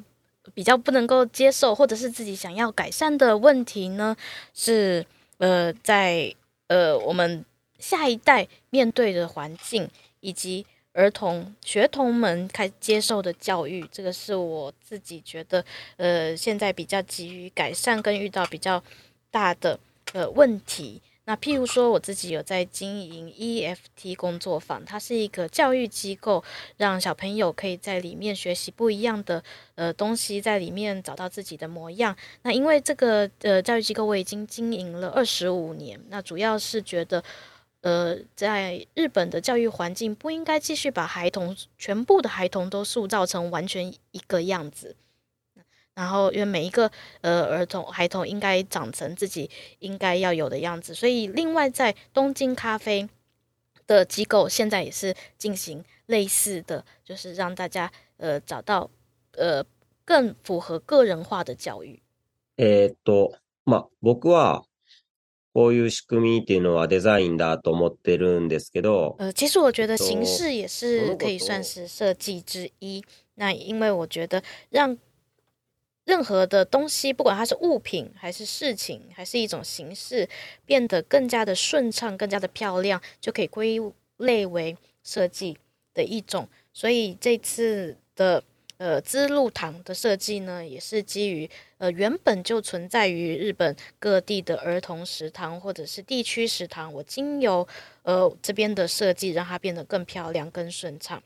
[0.53, 4.17] 比较不能够接受，或者是自己想要改善的问题呢，
[4.55, 5.05] 是
[5.39, 6.35] 呃，在
[6.69, 7.45] 呃我们
[7.79, 9.89] 下一代面对的环境，
[10.21, 15.65] 以及儿童学童们开接受的教育，这个是我自己觉得
[15.97, 18.83] 呃现在比较急于改善，跟遇到比较
[19.31, 19.79] 大的。
[20.15, 21.03] 呃，问题。
[21.25, 26.45] 那譬如说，我自己有在经营 EFT 工作坊，它是一个教育机构，
[26.77, 29.43] 让小朋友可以在里面学习不一样的
[29.75, 32.17] 呃东西，在里面找到自己的模样。
[32.43, 37.25] 那因为这个呃教育机构我已经经营了二十五年，那主要是觉得
[37.81, 44.95] 呃在日本的教育环境不应该继续把孩童全部的孩童都塑造成完全一个样子。
[45.96, 46.90] 然后，因为每一个
[47.22, 53.10] 呃儿童孩童应该长成自己应该要有的样子，所以另外在东京咖啡
[53.86, 58.90] 的机构现在也是进行类似的，就是让大家呃找到
[59.34, 59.64] 呃
[60.06, 62.00] 更符合个人化的教育。
[62.58, 63.34] えっと、
[63.66, 64.64] まあ、仆は
[65.54, 73.04] こういう仕组みっていうのはデザインだと思ってるんですけど，呃，其实我觉得形式也是可以算是设计之一。
[73.36, 74.98] 那因为我觉得让
[76.05, 80.29] 任何的东西，不管它是物品还是事情，还是一种形式，
[80.67, 83.81] 变得更加的顺畅、更加的漂亮，就可以归
[84.19, 85.57] 类为设计
[85.95, 86.47] 的一种。
[86.73, 88.45] 所以这次的
[88.77, 91.49] 呃资露堂的设计呢，也是基于
[91.79, 97.67] 呃原本就存在于日本各地的儿童食堂或者是地区食堂，我经由
[98.03, 101.23] 呃这边的设计，让它变得更漂亮、更顺畅。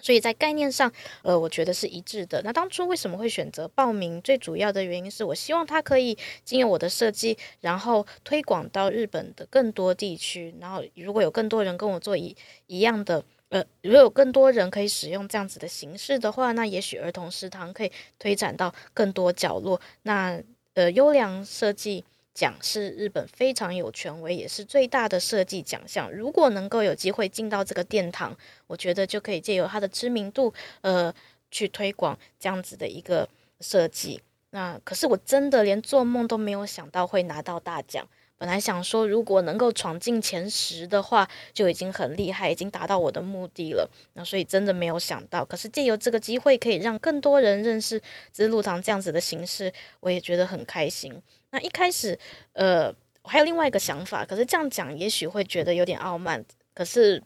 [0.00, 0.92] 所以在概念上，
[1.22, 2.40] 呃，我觉得是一致的。
[2.42, 4.20] 那当初为什么会选择报名？
[4.22, 10.54] 最主要的原因是我希望它可以经由我的设计，然后推广到日本的更多地区。
[10.60, 12.36] 然后如果有更多人跟我做一
[12.66, 19.80] 一样的，呃，如果有更多人可以使用这样子的形式的话，那也许儿童食堂可以推展到更多角落。
[20.02, 20.40] 那
[20.74, 22.04] 呃，优良设计。
[22.36, 26.12] 奖是日本非常有权威，也是最大的设计奖项。
[26.12, 31.12] 如果能够有机会进到这个殿堂，我觉得就可以借由它的知名度，呃，
[31.50, 33.26] 去推广这样子的一个
[33.60, 34.20] 设计。
[34.50, 38.06] 那可是我真的连做梦都没有想到会拿到大奖。
[38.38, 43.88] 本来想说，如果能够闯进前十的话，就已经很厉害，已经达到我的目的了。
[44.12, 47.98] 那所以真的没有想到，可是借由这个机会，可以让更多人认识
[48.30, 51.18] 资露堂这样子的形式，我也觉得很开心。
[51.56, 52.18] 那一开始，
[52.52, 56.44] 呃，我还有另外一个想法，可是这样讲也许会觉得有点傲慢。
[56.74, 57.22] 可是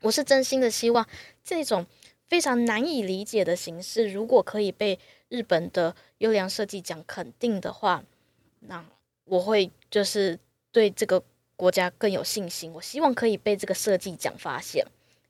[0.00, 1.06] 我是真心的希望，
[1.44, 1.84] 这种
[2.28, 4.98] 非常难以理解的形式，如果可以被
[5.28, 8.02] 日本的优良设计奖肯定的话，
[8.60, 8.82] 那
[9.26, 10.38] 我会就是
[10.72, 11.22] 对这个
[11.54, 12.72] 国家更有信心。
[12.72, 14.82] 我希望可以被这个设计奖发现，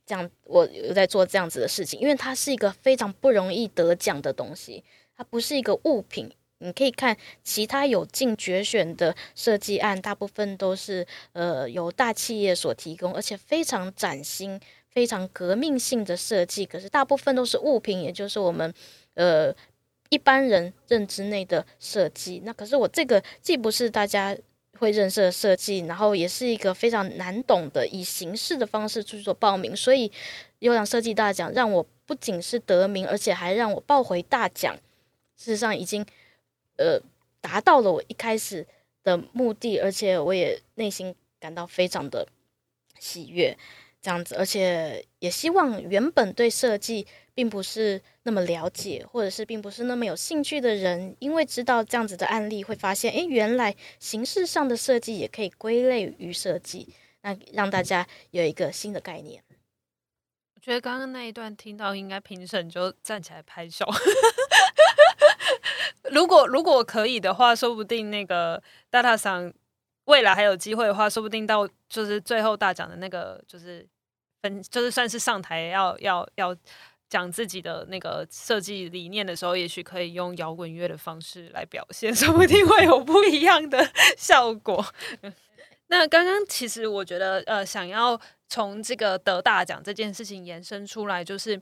[0.06, 4.84] 这样我有在做这样子的事情，因为它是一个非常不容易得奖的东西，
[5.16, 6.30] 它不是一个物品。
[6.60, 16.66] 你可以看其他有进决选的设计案，大部分都是呃由大企业所提供，而且非常崭新、非常革命性的设计。
[16.66, 18.74] 可是大部分都是物品，也就是我们
[19.14, 19.54] 呃
[20.08, 22.42] 一般人认知内的设计。
[22.44, 24.36] 那可是我这个既不是大家
[24.78, 30.10] 会认识的设计，然后也是一个非常难懂的以形式的方式去做报名，所以
[30.58, 34.74] 优良设计大奖让我不仅是得名，而且还让我抱回大奖。
[35.36, 36.04] 事实上已经。
[36.78, 37.00] 呃，
[37.40, 38.66] 达到了我一开始
[39.04, 42.26] 的目的，而且我也内心感到非常的
[42.98, 43.56] 喜悦，
[44.00, 56.88] 这样子，而且也希望原本对设计并不是那么了解，或者是并不是那么有兴趣的人，因为知道这样子的案例，会发现，诶，原来形式上的设计也可以归类于设计，
[57.22, 59.42] 那让大家有一个新的概念。
[60.54, 63.86] 我觉得刚刚那一段听到，应该评审就站起来拍手。
[66.12, 69.52] 如果如果可以的话，说不定那个大大赏
[70.04, 73.86] 未来还有机会的话，说不定到就是最后大奖的那个就是
[74.42, 76.56] 分就是算是上台要要要
[77.08, 83.78] 讲自己的那个设计理念的时候，也许可以用摇滚乐的方式来表现，说不定会有不一样的
[84.16, 84.84] 效果。
[85.88, 91.60] 那刚刚其实我觉得呃，想要从这个得大奖这件事情延伸出来，就是。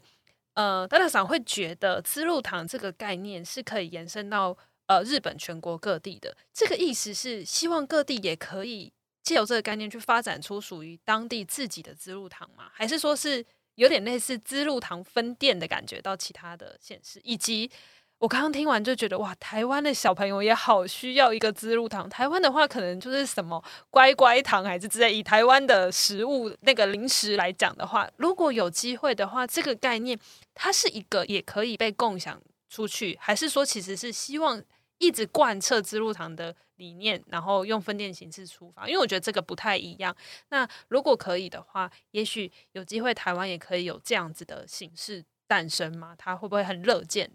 [0.57, 6.37] 呃，大大赏会觉得资露堂这个概念是可以延伸到呃日本全国各地的。
[6.53, 8.93] 这个意思是希望各地也可以
[9.23, 12.71] 借由这个概念去发展出属于当地自己的资露堂吗？
[12.73, 13.45] 还是说是
[13.77, 17.71] 有点类似资露堂分店的感觉到其他的县市，以及？
[18.27, 22.11] 我刚刚听完就觉得哇，台湾的小朋友也好需要一个资露堂。
[22.11, 25.15] 台湾的话，可能就是什么乖乖堂还是之类。
[25.15, 30.19] 以台湾的食物那个零食来讲的话，如果有机会的话，这个概念
[30.55, 34.61] 它是一个也可以被共享出去，还是说其实是希望
[34.99, 38.89] 一直贯彻资露堂的理念，然后用分店形式出发？
[38.89, 40.13] 因为我觉得这个不太一样。
[40.49, 46.17] 那如果可以的话，也许有机会台湾也可以有这样子的形式诞生吗？
[46.19, 47.31] 它会不会很乐见？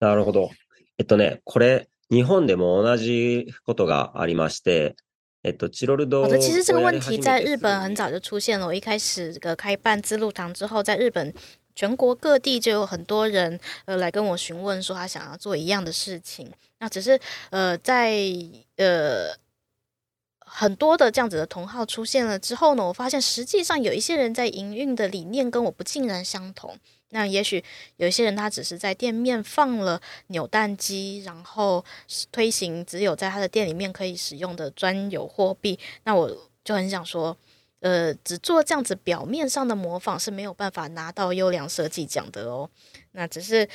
[0.00, 0.50] なるほど。
[0.98, 4.94] えっとね、これ、日本でも同じことがありまして、
[5.42, 6.22] えっと、チロル堂。
[6.22, 8.66] 好的，其实这个问题在日本很早就出现了。
[8.66, 11.34] 我一开始这个开办资露堂之后，在日本
[11.74, 16.50] 全国各地就有很多人呃来跟我询问说他想要做一样的事情。
[16.78, 17.18] 那只是
[17.50, 18.14] 呃在
[18.76, 19.34] 呃
[20.38, 26.78] 很多的这样子的同好出现了之后呢，我发现实际上有一些人在营运的理念跟我不尽然相同。
[27.11, 27.63] 那也许
[27.97, 31.83] 有一些人他只是在店面放了扭蛋机，然后
[32.31, 35.79] 推行只有在他的店里面可以使用的专有货币。
[36.03, 36.29] 那我
[36.63, 37.35] 就很想说，
[37.79, 42.69] 呃，只做这样子表面上的模仿是没有办法拿到优良设计奖的哦。
[43.13, 43.67] 那只是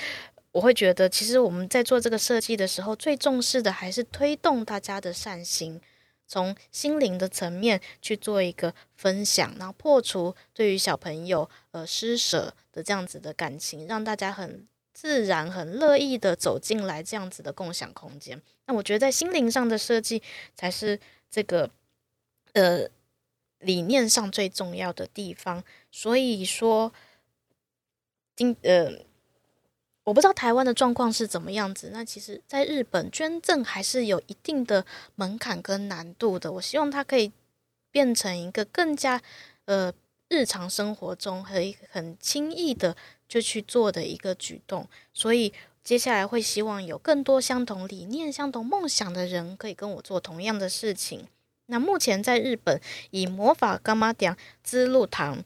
[0.53, 5.81] 我会觉得，其实我们在做这个设计的时候，最重视的还是推动大家的善心。
[6.35, 18.43] 从心灵的层面去做一个分享，然后破除对于小朋友呃施舍的这样子的感情，让大家很自然、很乐意的走进来这样子的共享空间。
[18.67, 20.21] 那我觉得在心灵上的设计
[20.57, 20.99] 才是
[21.31, 21.71] 这个
[22.55, 22.89] 呃
[23.61, 25.63] 理念上最重要的地方。
[25.93, 26.93] 所以说，
[28.35, 28.91] 今呃
[30.05, 31.89] 我不知道台湾的状况是怎么样子。
[31.91, 34.85] 那其实，在日本捐赠还是有一定的
[35.15, 36.53] 门槛跟难度的。
[36.53, 37.33] 我希望它可以
[37.91, 39.23] 变成一个更加
[39.65, 39.91] 呃
[40.29, 42.95] 日常生活中可以很轻易的
[43.27, 44.87] 就去做的一个举动。
[45.15, 45.51] 所以
[45.83, 51.27] 接下来会希望有更多相同理念、相同梦想的人可以跟我做同样的事情。
[51.67, 52.79] 那目前在日本
[53.11, 55.43] 以魔法柑仔店资露堂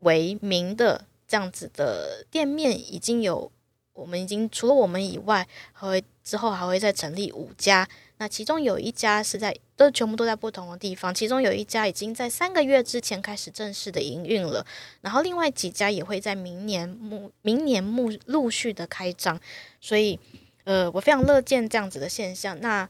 [0.00, 1.06] 为名的。
[1.28, 3.52] 这样子的店面已经有，
[3.92, 7.86] 我们已经除了我们以外，还会之后还会再成立五家。
[8.16, 11.14] 那其中有一家是在，都全部都在不同的地方。
[11.14, 14.66] 其中有一家已经在三个月之前开始正式的营运了，
[15.02, 19.38] 然后另外几家也会在明年目明年目陆续的开张。
[19.80, 20.18] 所以，
[20.64, 22.58] 呃，我非常乐见这样子的现象。
[22.60, 22.88] 那，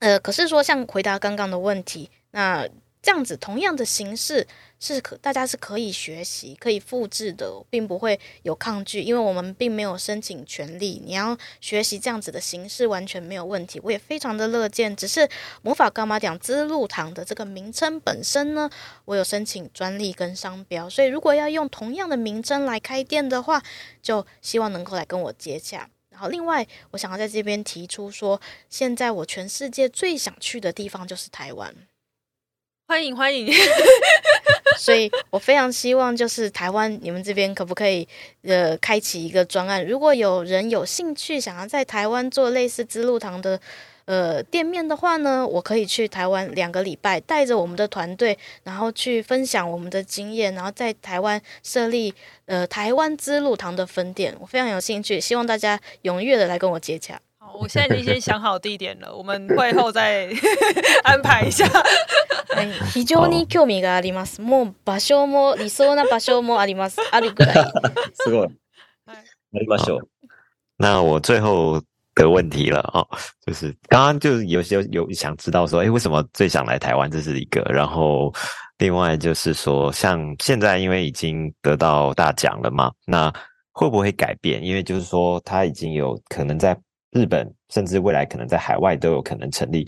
[0.00, 2.68] 呃，可是说像回答刚刚的问题，那。
[3.08, 4.46] 这样子同样的形式
[4.78, 11.00] 是可大家是可以学习、可以复制的，并不会有抗拒，因为我们并没有申请权利。
[11.02, 14.94] 你要学习这样子的形式完全没有问题，我也非常的乐见。
[14.94, 15.26] 只是
[15.62, 18.68] 魔法柑仔店资露堂的这个名称本身呢，
[19.06, 23.62] 我有申请专利跟商标，所以如果要用同样的名称来开店的话，
[24.02, 25.88] 就希望能够来跟我接洽。
[26.10, 28.38] 然后另外，我想要在这边提出说，
[28.68, 31.74] 现在我全世界最想去的地方就是台湾。
[32.88, 33.52] 欢迎欢迎，
[34.78, 38.08] 所以我非常希望，就是台湾你们这边可不可以
[38.44, 39.86] 呃开启一个专案？
[39.86, 43.60] 如果有人有兴趣想要在台湾做类似资露堂的
[44.06, 52.14] 呃店面的话呢，我可以去台湾两个礼拜，带着我们的团队，然后去分享我们的经验，然后在台湾设立
[52.46, 54.34] 呃台湾资露堂的分店。
[54.40, 57.20] 我非常有兴趣，希望大家踊跃的来跟我接洽。
[57.47, 60.29] 好，我现在已经先想好地点了，我们会后再
[61.03, 61.67] 安排一下。
[62.93, 64.41] 非常に兴味があります。
[64.41, 67.01] もう场所も理想な场所もあります。
[67.11, 67.55] あるぐらい。
[68.13, 68.49] すごい。
[69.51, 70.07] やりましょう。
[70.77, 71.81] 那我最后
[72.15, 73.05] 的问题了哦，
[73.45, 77.09] 就是刚刚就是有些有想知道说，诶，为什么最想来台湾？
[77.09, 77.61] 这是一个。
[77.63, 78.33] 然后
[78.77, 83.33] 另外就是说，像现在因为已经得到大奖了嘛，那
[83.71, 84.63] 会不会改变？
[84.63, 86.77] 因为就是说，他已经有可能在
[87.17, 89.87] 日本，甚至未来可能在海外都有可能成立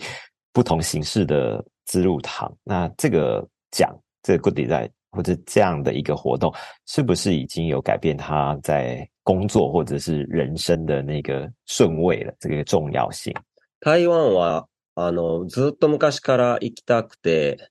[0.52, 1.64] 不同形式的。
[1.86, 6.52] 资露堂，那这个奖，这个 Good Design 或者这样的一个活动，
[6.84, 12.34] 是不是已经有改变他在工作或者是人生的那个顺位了？
[12.40, 13.32] 这个重要性。
[13.78, 14.66] 台湾は
[14.96, 17.70] あのずっと昔から行きたくて、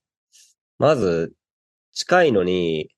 [0.78, 1.34] まず
[1.92, 2.88] 近いのに。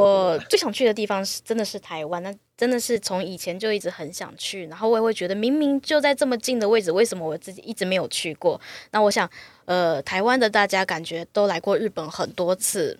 [0.00, 8.60] 我最想去的地方是真的是台湾，那真的是从以前就一直很想去，然后我也会觉得明明就在这么近的位置，为什么我自己一直没有去过？
[8.92, 9.28] 那我想，
[9.64, 12.96] 呃，台湾的大家感觉都来过日本很多次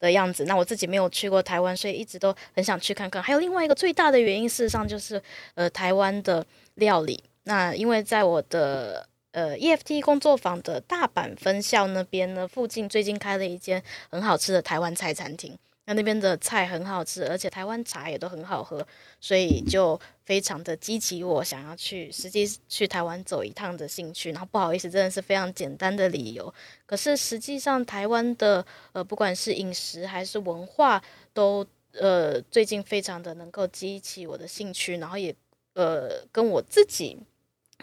[0.00, 3.22] 的样子，那我自己没有去过台湾，所以一直都很想去看看。
[3.22, 5.22] 还有另外一个最大的原因，事实上就是
[5.54, 6.44] 呃台湾的
[6.74, 7.22] 料理。
[7.44, 15.58] 那因为在我的呃，EFT 工作坊的大阪分校那边呢，附近最近开了一间很好吃的台湾菜餐厅。
[15.84, 18.86] 那那边的菜很好吃，而且台湾茶也都很好喝，
[19.20, 24.30] 所以就非常的激起我想要去实际去台湾走一趟的兴趣。
[24.30, 26.54] 然后不好意思，真的是非常简单的理由。
[26.86, 31.02] 可是实际上，台湾的呃，不管是饮食还是文化，
[31.32, 35.34] 都呃最近非常的能够激起我的兴趣，然后也
[35.74, 37.18] 呃跟我自己。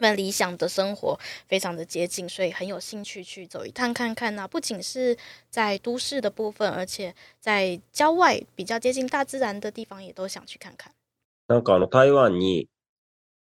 [0.01, 4.49] 们理想的生活非常的接近，所以很有兴趣去走一趟看看呢、啊。
[4.49, 5.17] 不仅是
[5.51, 10.93] 在都市的部分，而且在郊外比较接近大自然的地方，也都想去看看。
[11.47, 12.69] なんかあの台湾に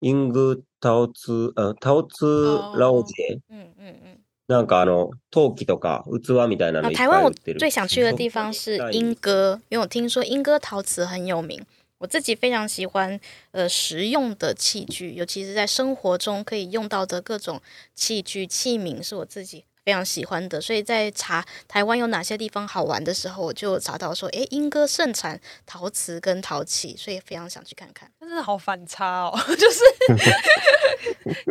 [0.02, 4.18] อิン陶瓷呃陶瓷老街，嗯嗯嗯，
[4.48, 6.92] なんかあの陶器とか器みたいなの。
[6.92, 11.66] 台湾我最想去的地方是莺歌，因为我听说莺歌陶瓷很有名。
[12.00, 13.18] 我自己非常喜欢，
[13.52, 17.62] 呃，实用的器具，尤其是在生活中可以用到的各种
[17.96, 20.60] 器具器皿，是我自己非常喜欢的。
[20.60, 28.12] 所以在查台湾有哪些地方好玩的时候，我就查到说，诶，莺歌盛产陶瓷跟陶器，所以非常想去看看。
[28.20, 29.80] 真的好反差哦， 就是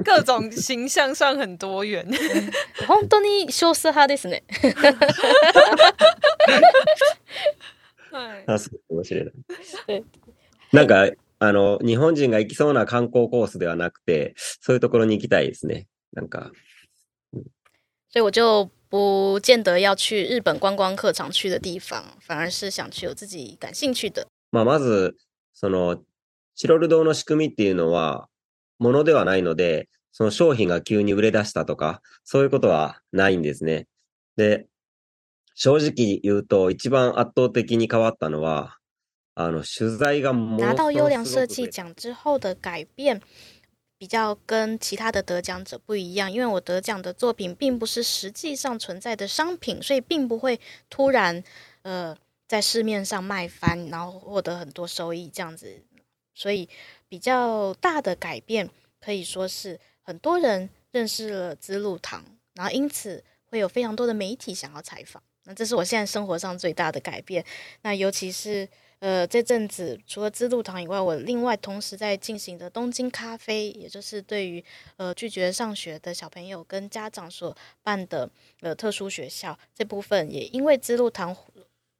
[0.05, 2.07] 各种形象上很多元。
[2.87, 4.43] 本当に少数派ですね。
[8.45, 9.03] 啊，是面
[9.87, 10.05] 白い。
[10.72, 10.78] 对。
[10.78, 11.10] なんか、
[11.40, 15.88] あの、日本人が行きそうな观光コースではなくて、そういうところに行きたいですね。
[16.14, 16.52] なんか。
[18.10, 24.26] 所以我就不见得要去日本观光客常去的地方，反而是想去我自己感兴趣的。
[24.52, 25.16] まあ、まず、
[25.54, 26.02] その、
[26.56, 28.30] チロル堂の仕组みっていうのは、
[28.80, 33.88] ものではないので、その商品が急に売れ出したとか、そういうことはないんですね。
[34.38, 34.66] で、
[35.54, 38.77] 正直言うと、一番圧倒的に変わったのは、
[40.58, 43.22] 拿到优良设计奖之后的改变，
[43.96, 50.60] 比较跟其他的得奖者不一样，因为我得奖的作品并不是实际上存在的商品，所以并不会
[50.90, 51.44] 突然
[51.84, 52.18] 呃
[52.48, 55.84] 在市面上卖翻，然后获得很多收益这样子。
[56.34, 56.68] 所以
[57.08, 58.68] 比较大的改变
[59.00, 62.26] 可以说是很多人认识了资路堂，
[62.56, 65.22] 然后因此会有非常多的媒体想要采访。
[65.44, 67.46] 那这是我现在生活上最大的改变。
[67.84, 68.68] 那尤其是。
[69.00, 74.64] 呃，这阵子除了资路堂以外，我另外同时在进行的东京咖啡，也就是对于
[74.96, 78.28] 呃拒绝上学的小朋友跟家长所办的
[78.62, 81.36] 呃特殊学校这部分，也因为资路堂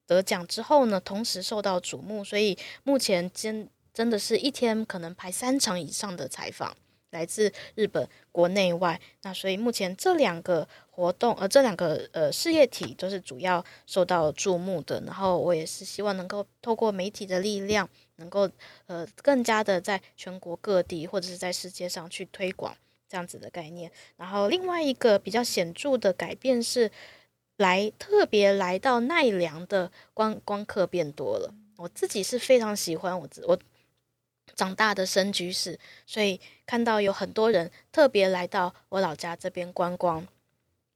[0.08, 6.76] 得奖之后呢，同时受到瞩目，所以目前真真的是一天可能排三场以上的采访。
[7.18, 15.02] 来自日本国内外，那所以目前这两个活动，呃，这两个呃事业体都是主要受到注目的。
[15.04, 18.48] 然后我也是希望能够透过媒体的力量，能够
[18.86, 22.78] 呃更加的在全国各地或者是在世界上去推广
[23.10, 23.92] 这样子的概念。
[24.16, 26.92] 然后另外一个比较显著的改变是，
[27.58, 31.52] 来特别来到奈良的观光客变多了。
[31.78, 33.58] 我自己是非常喜欢我我。
[34.58, 40.28] 长大的深居士，所以看到有很多人特别来到我老家这边观光，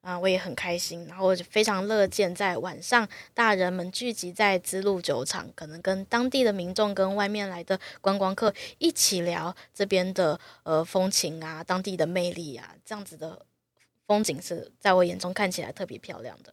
[0.02, 1.06] 啊，我也很开心。
[1.06, 13.46] 然后我就非常乐见在晚上，大人们聚集在资路酒厂，可能跟当地的民众、跟外面来的观光客一起聊这边的呃风情啊、当地的魅力啊，这样子的
[14.08, 16.52] 风景是在我眼中看起来特别漂亮的。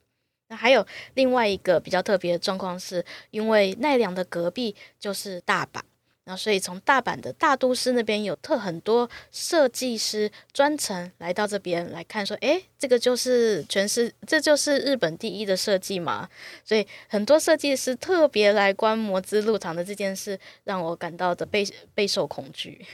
[0.49, 5.81] 那还有另外一个比较特别的状况是，因为奈良的隔壁就是大阪。
[6.29, 16.29] 那所以从大阪的大都市那边有特很多设计师专程来到这边来看，说，诶，这个就是全是，这就是日本第一的设计嘛。
[16.63, 22.85] 所以很多设计师特别来观摩资路堂的这件事，让我感到的备备受恐惧，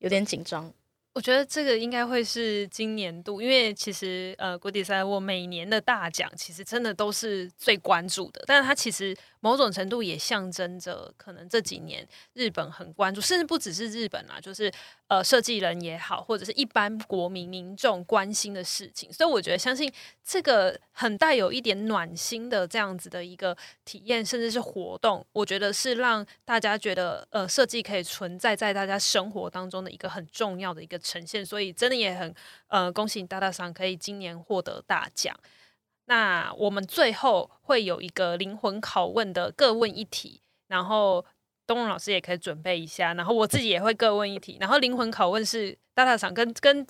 [0.00, 0.70] 有点紧张。
[1.14, 14.72] 我觉得这个应该会是今年度，因为其实呃，国际赛我每年的大奖其实真的都是最关注的，但是它其实某种程度也象征着可能这几年日本很关注，甚至不只是日本啦，就是
[15.08, 19.92] 呃设计人也好，或者是一般国民民众关心的事情，所以我觉得相信
[20.24, 30.98] 这个很带有一点暖心的这样子的一个体验，甚至是活动，我觉得是让大家觉得呃设计可以存在在大家生活当中的一个很重要的一个。
[31.02, 32.32] 呈现，所以真的也很
[32.68, 35.36] 呃，恭喜大大赏可以今年获得大奖。
[36.06, 41.24] 那我们最后会有一个灵魂拷问的各问一题，然后
[41.66, 44.58] 东龙老师也可以准备一下，然后我自己也会各问一题。
[44.60, 46.86] 然后灵魂拷问是大大桑跟跟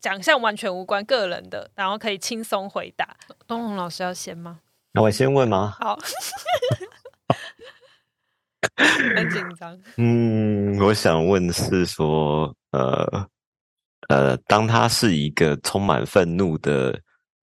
[0.00, 3.16] 奖项完全无关，个人的，然后可以轻松回答。
[3.46, 4.60] 东龙老师要先吗？
[4.92, 5.76] 那我先问吗？
[5.80, 5.98] 好，
[8.76, 9.78] 很紧张。
[9.98, 13.28] 嗯，我想问是说，呃。
[14.08, 16.96] 呃，当他是一个充满愤怒的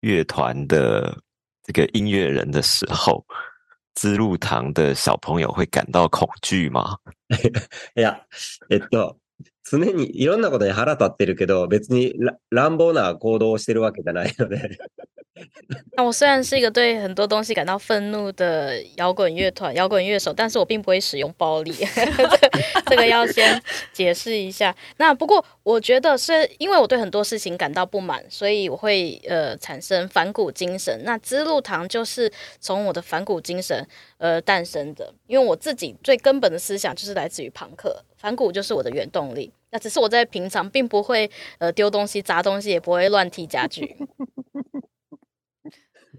[0.02, 1.18] 乐团的
[1.64, 3.26] 这个音乐人的时候，
[3.96, 6.98] 资路堂的小朋友会感到恐惧吗？
[7.96, 8.22] いや、
[8.70, 9.18] えっと、
[9.64, 12.14] 常にいろんなことに腹立ってるけど、别に
[12.50, 14.78] 乱暴な行动をしてるわけじゃないので。
[15.97, 21.73] 那我虽然是一个对很多东西感到愤怒的摇滚乐团、摇滚乐手，但是我并不会使用暴力，
[22.87, 23.61] 这个要先
[23.93, 24.75] 解释一下。
[24.97, 31.03] 那不过我觉得是因为我对很多事情感到不满，所以我会呃产生反骨精神。
[31.05, 32.31] 那资路堂就是
[32.61, 33.87] 从我的反骨精神
[34.19, 39.53] 呃诞生的，因为我自己最根本的思想就是来自于朋克，反骨就是我的原动力。
[39.71, 43.97] 那只是我在平常并不会呃丢东西、砸东西，也不会乱踢家具。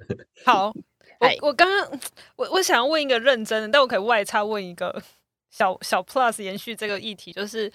[0.46, 0.74] 好，
[1.20, 2.00] 我我刚刚
[2.36, 5.02] 我我想要问一个认真的，但我可以外插问一个
[5.50, 7.70] 小小 plus 延续这个议题，就是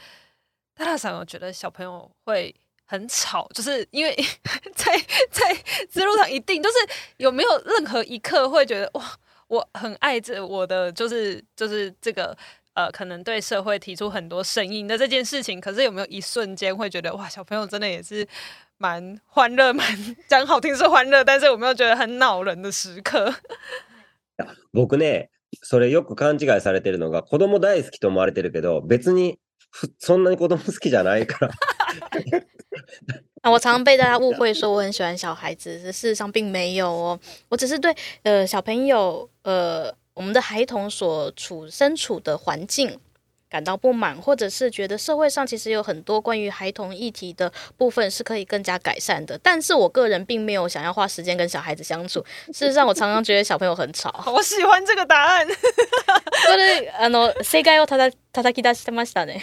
[0.74, 2.54] 大大桑有觉得小朋友会
[2.86, 4.14] 很吵，就是因为
[4.74, 4.96] 在
[5.30, 5.54] 在
[5.88, 6.76] 资路上一定就是
[7.18, 9.18] 有没有任何一刻会觉得哇，
[9.48, 12.36] 我很爱着我的就是就是这个
[12.74, 18.26] 呃，可能对社会提出很多声音的这件事情，可是有没有一瞬间会觉得哇，小朋友真的也是。
[18.77, 23.33] 蛮欢乐，蛮讲好听是欢乐，但是我没有觉得很恼人的时刻。
[24.71, 25.29] 仆ね、
[25.63, 29.37] それよく勘违いされてるのが、子供大好きと思われてるけど、别に
[29.97, 31.51] そんなに子供好きじゃないから。
[33.41, 37.19] 啊，我常常被大家误会说我很喜欢小孩子，事实上并没有哦。
[37.49, 42.99] 我只是对呃小朋友呃我们的孩童所处身处的环境
[43.49, 49.35] 感到不满，或者是觉得社会上其实有很多关于孩童议题的部分是可以更加改善的。
[49.41, 52.23] 但是我个人并没有想要花时间跟小孩子相处。
[52.53, 54.23] 事实上，我常常觉得小朋友很吵。
[54.27, 55.47] 我喜欢这个答案。
[55.47, 59.41] それあの正解をたた叩き出してましたね。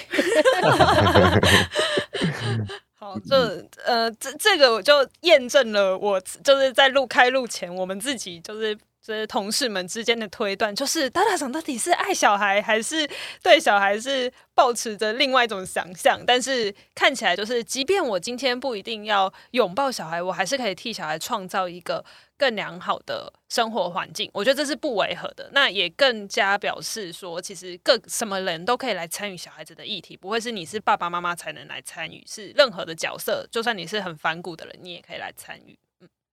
[2.94, 8.78] 好，这呃这这个我就验证了，我就是在录开录前，我们自己就是。
[9.04, 13.10] 这是同事们之间的推断，就是大大长到底是爱小孩，还是
[13.41, 16.24] 对小孩是抱持着另外一种想象？
[16.26, 22.06] 但是看起来就是，即便我今天不一定要拥抱小孩，我还是可以替小孩创造一个
[22.38, 24.30] 更良好的生活环境。
[24.34, 25.49] 我觉得这是不违和的。
[25.52, 35.76] 那也更加表示说，其实各什么人都可以来参与小孩子的议题，不会是你是爸爸妈妈才能来参与，是任何的角色，就算你是很反骨的人，你也可以来参与。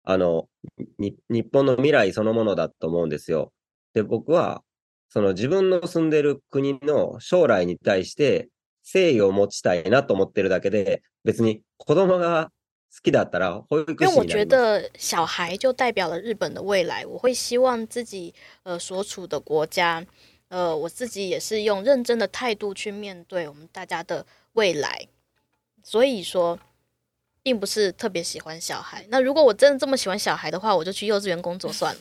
[0.04, 0.48] あの、
[0.98, 3.52] に、日本の未来そのものだと思うんですよ。
[3.94, 4.62] で、仆は、
[5.08, 8.48] その自分の住んでる国の将来に対して
[8.82, 12.50] 诚意を持ちたいなと思ってるだけで、别に子供が
[12.92, 14.08] 好きだったら保育士になります。
[14.08, 18.34] 因为我觉得小孩就代表了日本的未来，我会希望自己
[18.64, 20.04] 呃所处的国家，
[20.48, 25.08] 呃我自己也是用认真的态度去面对我们大家的未来，
[25.82, 26.58] 所以说。
[27.44, 29.06] 并不是特别喜欢小孩。
[29.10, 32.00] 那如果我真的这么喜欢小孩的话，我就去幼稚园工作算了。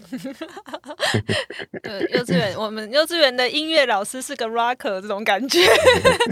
[1.83, 5.59] 呃，幼稚园，我们幼稚园的音乐老师是个 rocker 这种感觉。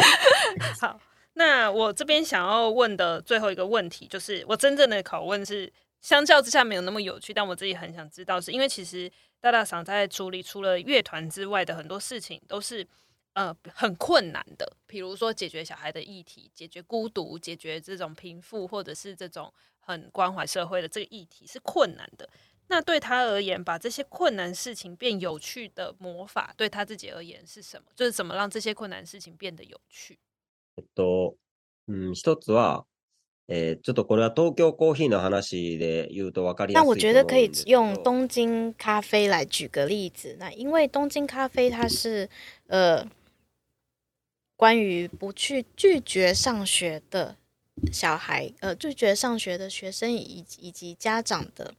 [0.79, 0.97] 好，
[1.33, 12.87] 那我这边想要问的最后一个问题，就是我真正的拷问是，相较之下没有那么有趣，但我自己很想知道是，因为其实大大桑在处理除了乐团之外的很多事情都是。
[13.34, 22.26] 呃，很困难的，比如说解决小孩的议题，解决孤独，解决这种贫富，或者是这种很关怀社会的这个议题是困难的。
[22.68, 27.88] 那对他而言，把这些困难事情变有趣的魔法，对他自己而言是什么？
[27.94, 30.16] 就是怎么让这些困难事情变得有趣？
[30.76, 31.36] えっと、
[31.86, 32.86] 嗯，一つは，
[33.48, 36.86] えー、ちょっとこれは东京コーヒーの话で言うと分かりやすい。
[36.86, 40.34] 那我觉得可以用东京咖啡来举个例子。
[40.40, 42.30] 那因为东京咖啡它是，
[42.68, 43.06] 呃。
[44.61, 47.35] 关于不去拒绝上学的
[47.91, 51.73] 小孩，呃，拒绝上学的学生以以及家长的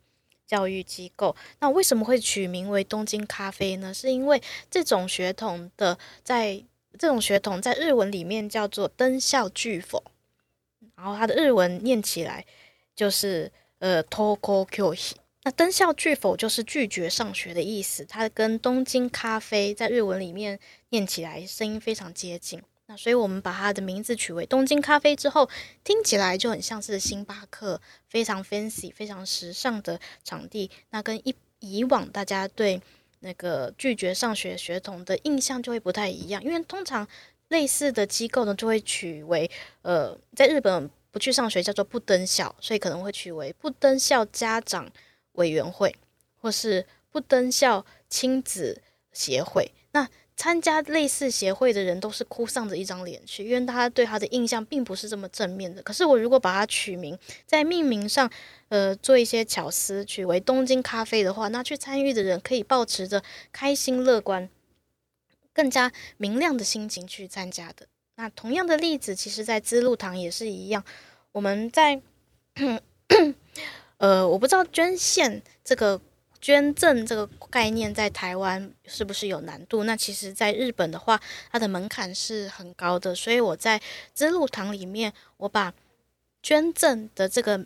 [0.48, 3.94] 教育机构，那为什么会取名为东京咖啡呢？
[3.94, 6.60] 是因为这种学童的在
[6.98, 10.02] 这种学童在日文里面叫做灯校拒否，
[10.96, 12.44] 然后它的日文念起来
[12.96, 20.58] 就是呃 toko k o h i 那灯校拒否就是拒绝上学的意思，它跟东京咖啡在日文里面
[20.88, 22.60] 念起来声音非常接近。
[22.96, 25.48] 所以，我们把它的名字取为东京咖啡之后，
[25.84, 30.70] 听起来就很像是星巴克，非常 fancy、非常时尚的场地。
[30.90, 32.80] 那跟以以往大家对
[33.20, 37.06] 那个拒绝上学学童的印象就会不太一样，因为通常
[37.48, 39.50] 类似的机构呢，就会取为
[39.82, 44.90] 呃，在日本不去上学叫做不登校，所以可能会取为不登校家长
[45.32, 45.94] 委员会，
[46.40, 48.80] 或是不登校亲子
[49.12, 49.70] 协会。
[49.92, 50.08] 那
[50.42, 55.80] 参加类似协会的人都是哭丧着一张脸去，因为大家对他的印象并不是这么正面的。
[55.84, 57.16] 可是我如果把它取名，
[57.46, 58.28] 在命名上，
[58.68, 63.22] 呃，做一些巧思，取为东京咖啡的话，那去参与的人可以抱持着
[63.52, 64.50] 开心、乐观、
[65.52, 67.86] 更加明亮的心情去参加的。
[68.16, 70.82] 那同样的例子，其实在资路堂也是一样。
[71.30, 72.02] 我们在，
[73.98, 76.00] 呃，我不知道捐献这个。
[76.41, 79.83] 捐赠这个概念在台湾是不是有难度？
[79.83, 81.19] 那其实，在日本的话，
[81.51, 83.15] 它的门槛是很高的。
[83.15, 83.81] 所以我在
[84.13, 85.73] 资路堂里面，我把
[86.43, 87.65] 捐赠的这个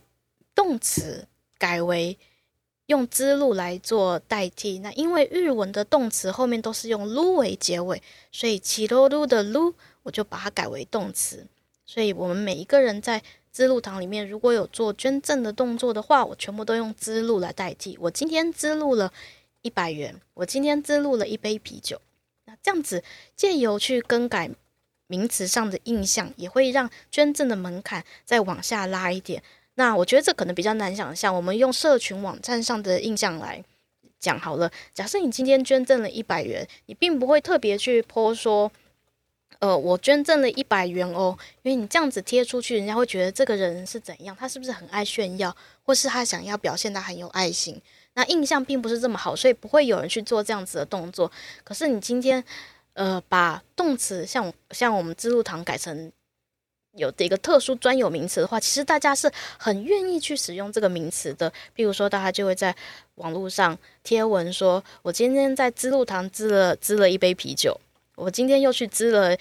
[0.56, 1.28] 动词
[1.58, 2.18] 改为
[2.86, 4.80] 用资路来做代替。
[4.80, 8.02] 那因为日文的动词后面都是用撸为结尾，
[8.32, 11.46] 所以チロル的撸我就把它改为动词。
[11.86, 13.22] 所以我们每一个人在
[13.57, 17.97] 资路堂里面，如果有做捐赠的动作的话，我全部都用资路来代替。
[17.99, 19.11] 我今天资路了
[19.63, 21.99] 一百元，我今天资路了一杯啤酒。
[22.45, 23.03] 那这样子
[23.35, 24.51] 借由去更改
[25.07, 29.43] 名词上的印象，也会让捐赠的门槛再往下拉一点。
[29.77, 31.35] 那我觉得这可能比较难想象。
[31.35, 33.65] 我们用社群网站上的印象来
[34.21, 34.71] 讲好了。
[34.93, 38.71] 假设你今天捐赠了一百元，你并不会特别去泼说。
[39.59, 44.37] 呃，我捐赠了一百元哦，因为你这样子贴出去，人家会觉得这个人是怎样？
[44.39, 47.81] 他是不是很爱炫耀，或是他想要表现他很有爱心？
[48.15, 51.31] 那印象并不是这么好，所以不会有人去做这样子的动作。
[51.65, 52.43] 可是你今天，
[52.95, 56.11] 呃，把动词像像我们资路堂改成
[56.93, 61.53] 有的一个特殊专有名词的话，其实大家是很愿意去使用这个名词的。
[61.75, 62.75] 比如说，大家就会在
[63.17, 67.79] 网络上贴文说：“我今天在资路堂支了支了一杯啤酒。”
[68.17, 69.33] 我今天又去支了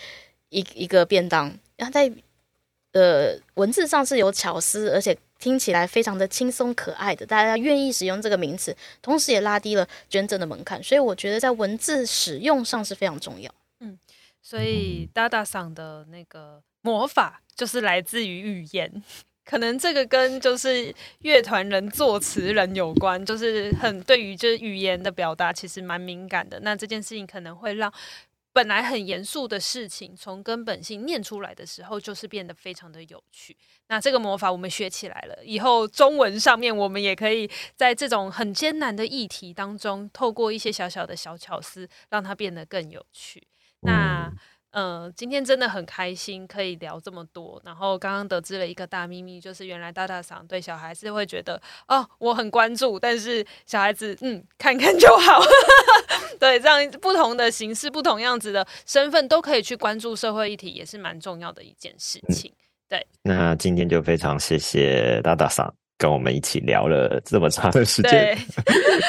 [0.49, 2.11] 一一个便当，然后在
[2.91, 13.51] 呃文字上是有巧思，而且听起来非常的轻松可爱的，大家愿意使用这个名词，同时也拉低了捐赠的门槛，所以我觉得在文字使用上是非常重要。
[13.79, 13.97] 嗯，
[14.41, 19.03] 所以大大桑的那个魔法就是来自于语言。
[19.43, 26.59] 可能这个跟就是乐团人、作词人有关，就是很对于就是语言的表达其实蛮敏感的。
[26.61, 27.93] 那这件事情可能会让
[28.55, 33.57] 本来很严肃的事情，从根本性念出来的时候，就是变得非常的有趣。
[33.89, 43.45] 那这个魔法我们学起来了，以后中文上面我们也可以在这种很艰难的议题当中，透过一些小小的小巧思，让它变得更有趣。
[43.81, 44.31] 那。
[44.75, 47.61] 呃，今天真的很开心，可以聊这么多。
[47.63, 55.41] 然后刚刚得知了一个大秘密，就是原来大大嗓对小孩子会觉得哦，我很关注，但是小孩子嗯，看看就好。
[56.37, 62.51] 对，这样不同的形式、不同样子的身份都可以去关注社会议题，也是蛮重要的一件事情。
[62.89, 65.73] 对，那今天就非常谢谢大大桑。
[66.00, 68.34] 跟我们一起聊了这么长的时间，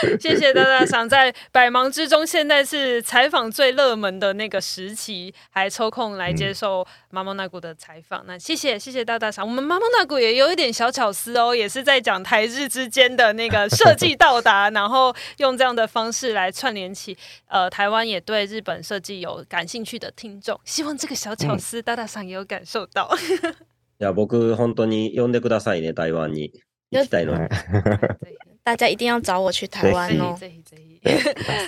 [0.04, 8.26] 对， 谢谢大大桑，在百忙之中，现在是采访最热门的那个时期，还抽空来接受妈妈那股的采访。
[8.28, 17.18] 那谢谢谢谢大大桑，我们妈妈那股也有一点小巧思哦，也是在讲台日之间的那个设计到达， 然后用这样的方式来串联起
[17.48, 20.60] 呃台湾也对日本设计有感兴趣的听众。
[20.66, 23.10] 希望这个小巧思大大桑也有感受到。
[23.98, 24.28] いや仆
[24.58, 26.52] 本当に呼んでくださいね台湾に。
[26.91, 27.49] 要等。
[28.63, 30.37] 大家一定要找我去台湾哦。
[30.39, 30.47] 是。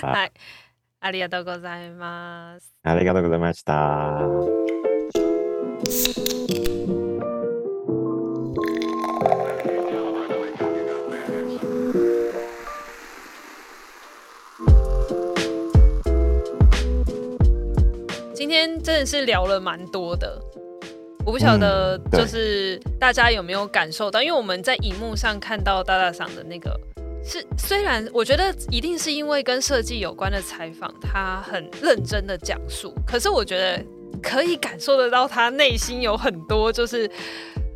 [0.01, 0.31] はい。
[1.01, 2.73] ありがとうございます。
[2.83, 4.19] ありがとうございました。
[18.33, 20.48] 今天真的是聊了蛮多的。
[21.29, 24.19] 我不晓得，就是大家有没有感受到？
[24.19, 26.75] 因为我们在荧幕上看到大大赏的那个，
[27.23, 33.85] 是虽然我觉得一定是因为跟设计有关的采访，他很认真的讲述，可是我觉得
[34.23, 37.07] 可以感受得到他内心有很多，就是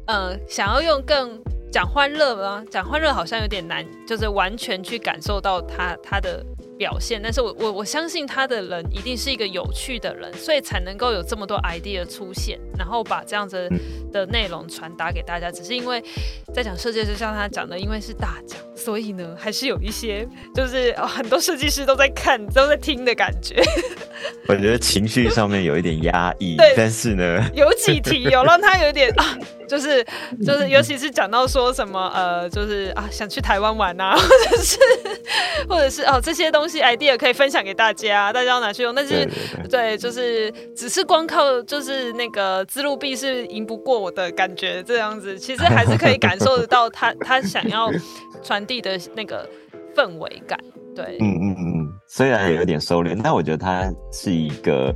[0.08, 1.39] 呃，想要用更
[1.72, 2.64] 讲欢乐吗？
[2.72, 6.43] 讲欢乐好像有点难，就是完全去感受到他他的。
[6.84, 13.69] 表现，但是我我我相信他的人一定是一个有趣的人，所以才能够有这么多 idea 出现，然后把这样子
[14.11, 15.49] 的内容传达给大家。
[15.49, 16.03] 只是因为
[16.53, 23.63] 在讲设计，就像他讲的，因为是大奖，所以呢，还是有一些就是、哦、很多设计师都在看、都在听的感觉。
[24.49, 29.38] 我觉得情绪上面有一点压抑，对，但是呢，有几题有让他有点啊。
[29.74, 30.05] 就是
[30.45, 34.78] 就是，尤其是讲到说什么呃，就是啊，想去台湾玩啊， 或者是
[35.67, 38.93] 或者是哦，这些东西 idea 可以分享给大家，大家要拿去用。
[38.93, 39.28] 但是
[39.71, 47.89] 对，就是只是光靠就是那个资路币是赢不过我的感觉，这样子其实还是可以感受得到他 他想要
[48.43, 49.49] 传递的那个
[49.95, 50.59] 氛围感。
[50.95, 54.93] 对，嗯嗯嗯，虽然有点收敛，但我觉得他是一个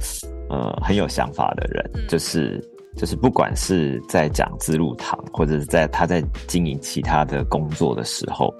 [0.51, 2.63] 呃很有想法的人，嗯、就是。
[2.97, 8.51] 就是不管是在讲资录堂，或者是在他在经营其他的工作的时候，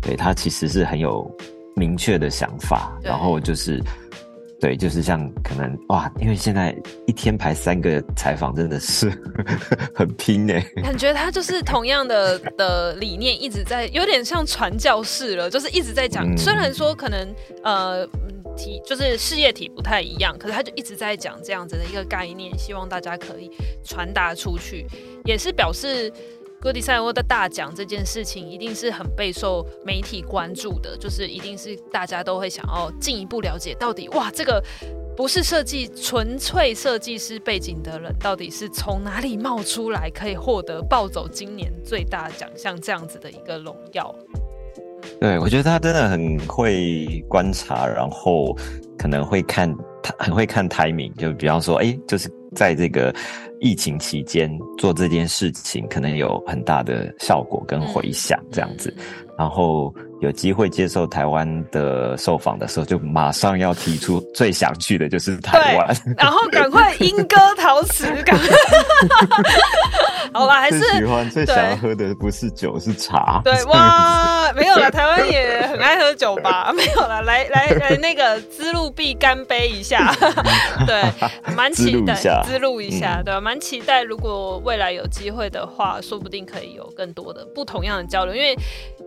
[0.00, 1.30] 对，他其实是很有
[1.76, 2.98] 明确的想法。
[3.02, 3.82] 然后就是，
[4.58, 6.74] 对，就是像可能哇，因为现在
[7.06, 9.10] 一天排三个采访，真的是
[9.94, 10.60] 很拼哎。
[10.82, 16.26] 感觉他就是同样的的理念一直在，有点像传教士了，就是一直在讲。
[16.26, 18.08] 嗯、虽然说可能呃。
[18.56, 23.50] 体就是事业体不太一样，可是他就一直在讲这样子的一个概念，希望大家可以
[23.84, 24.86] 传达出去，
[25.24, 26.12] 也是表示
[26.60, 34.62] 歌迪赛沃的大奖这件事情一定是很备受媒体关注的，就是一定是大家都会想要进一步了解到底哇，这个
[35.16, 44.14] 不是设计纯粹设计师背景的人到底是从哪里冒出来，可以获得暴走今年最大奖项这样子的一个荣耀。
[45.22, 48.52] 对，我觉得他真的很会观察，然后
[48.98, 53.14] 可能会看他很会看 timing，就比方说，哎，就是在这个
[53.60, 58.92] 疫情期间做这件事情，可能有很大的效果跟回响这样子。
[59.38, 68.46] 然后有机会接受台湾的受访的时候，就马上要提出最想去的就是台湾，然后赶快莺歌陶瓷，赶快
[70.32, 73.40] 好吧，还是喜欢最想要喝的不是酒是茶。
[73.44, 76.72] 对哇，没有了，台湾也很爱喝酒吧？
[76.72, 80.14] 没有了，来来来，那个滋露必干杯一下，
[80.86, 81.02] 对，
[81.56, 82.14] 蛮期待
[82.44, 84.02] 滋露一下，嗯、对，蛮期待。
[84.04, 88.56] 如果未来有机会的话，说不定可以有更多的不同样的交流，因为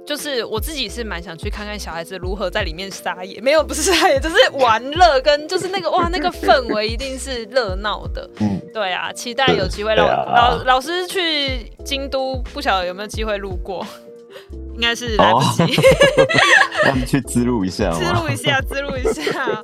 [0.06, 8.30] 就是我自己是蛮想去看看小孩子如何在里面撒野，没有不是撒野，就是玩乐跟就是那个哇，那个氛围一定是热闹的。
[8.40, 13.86] 嗯，对啊，期待有机会老、啊、老老师去京都，不晓得有没有机会路过，
[14.74, 15.76] 应该是来不及。
[17.06, 19.64] 去滋露一下，滋露一下，滋露一下。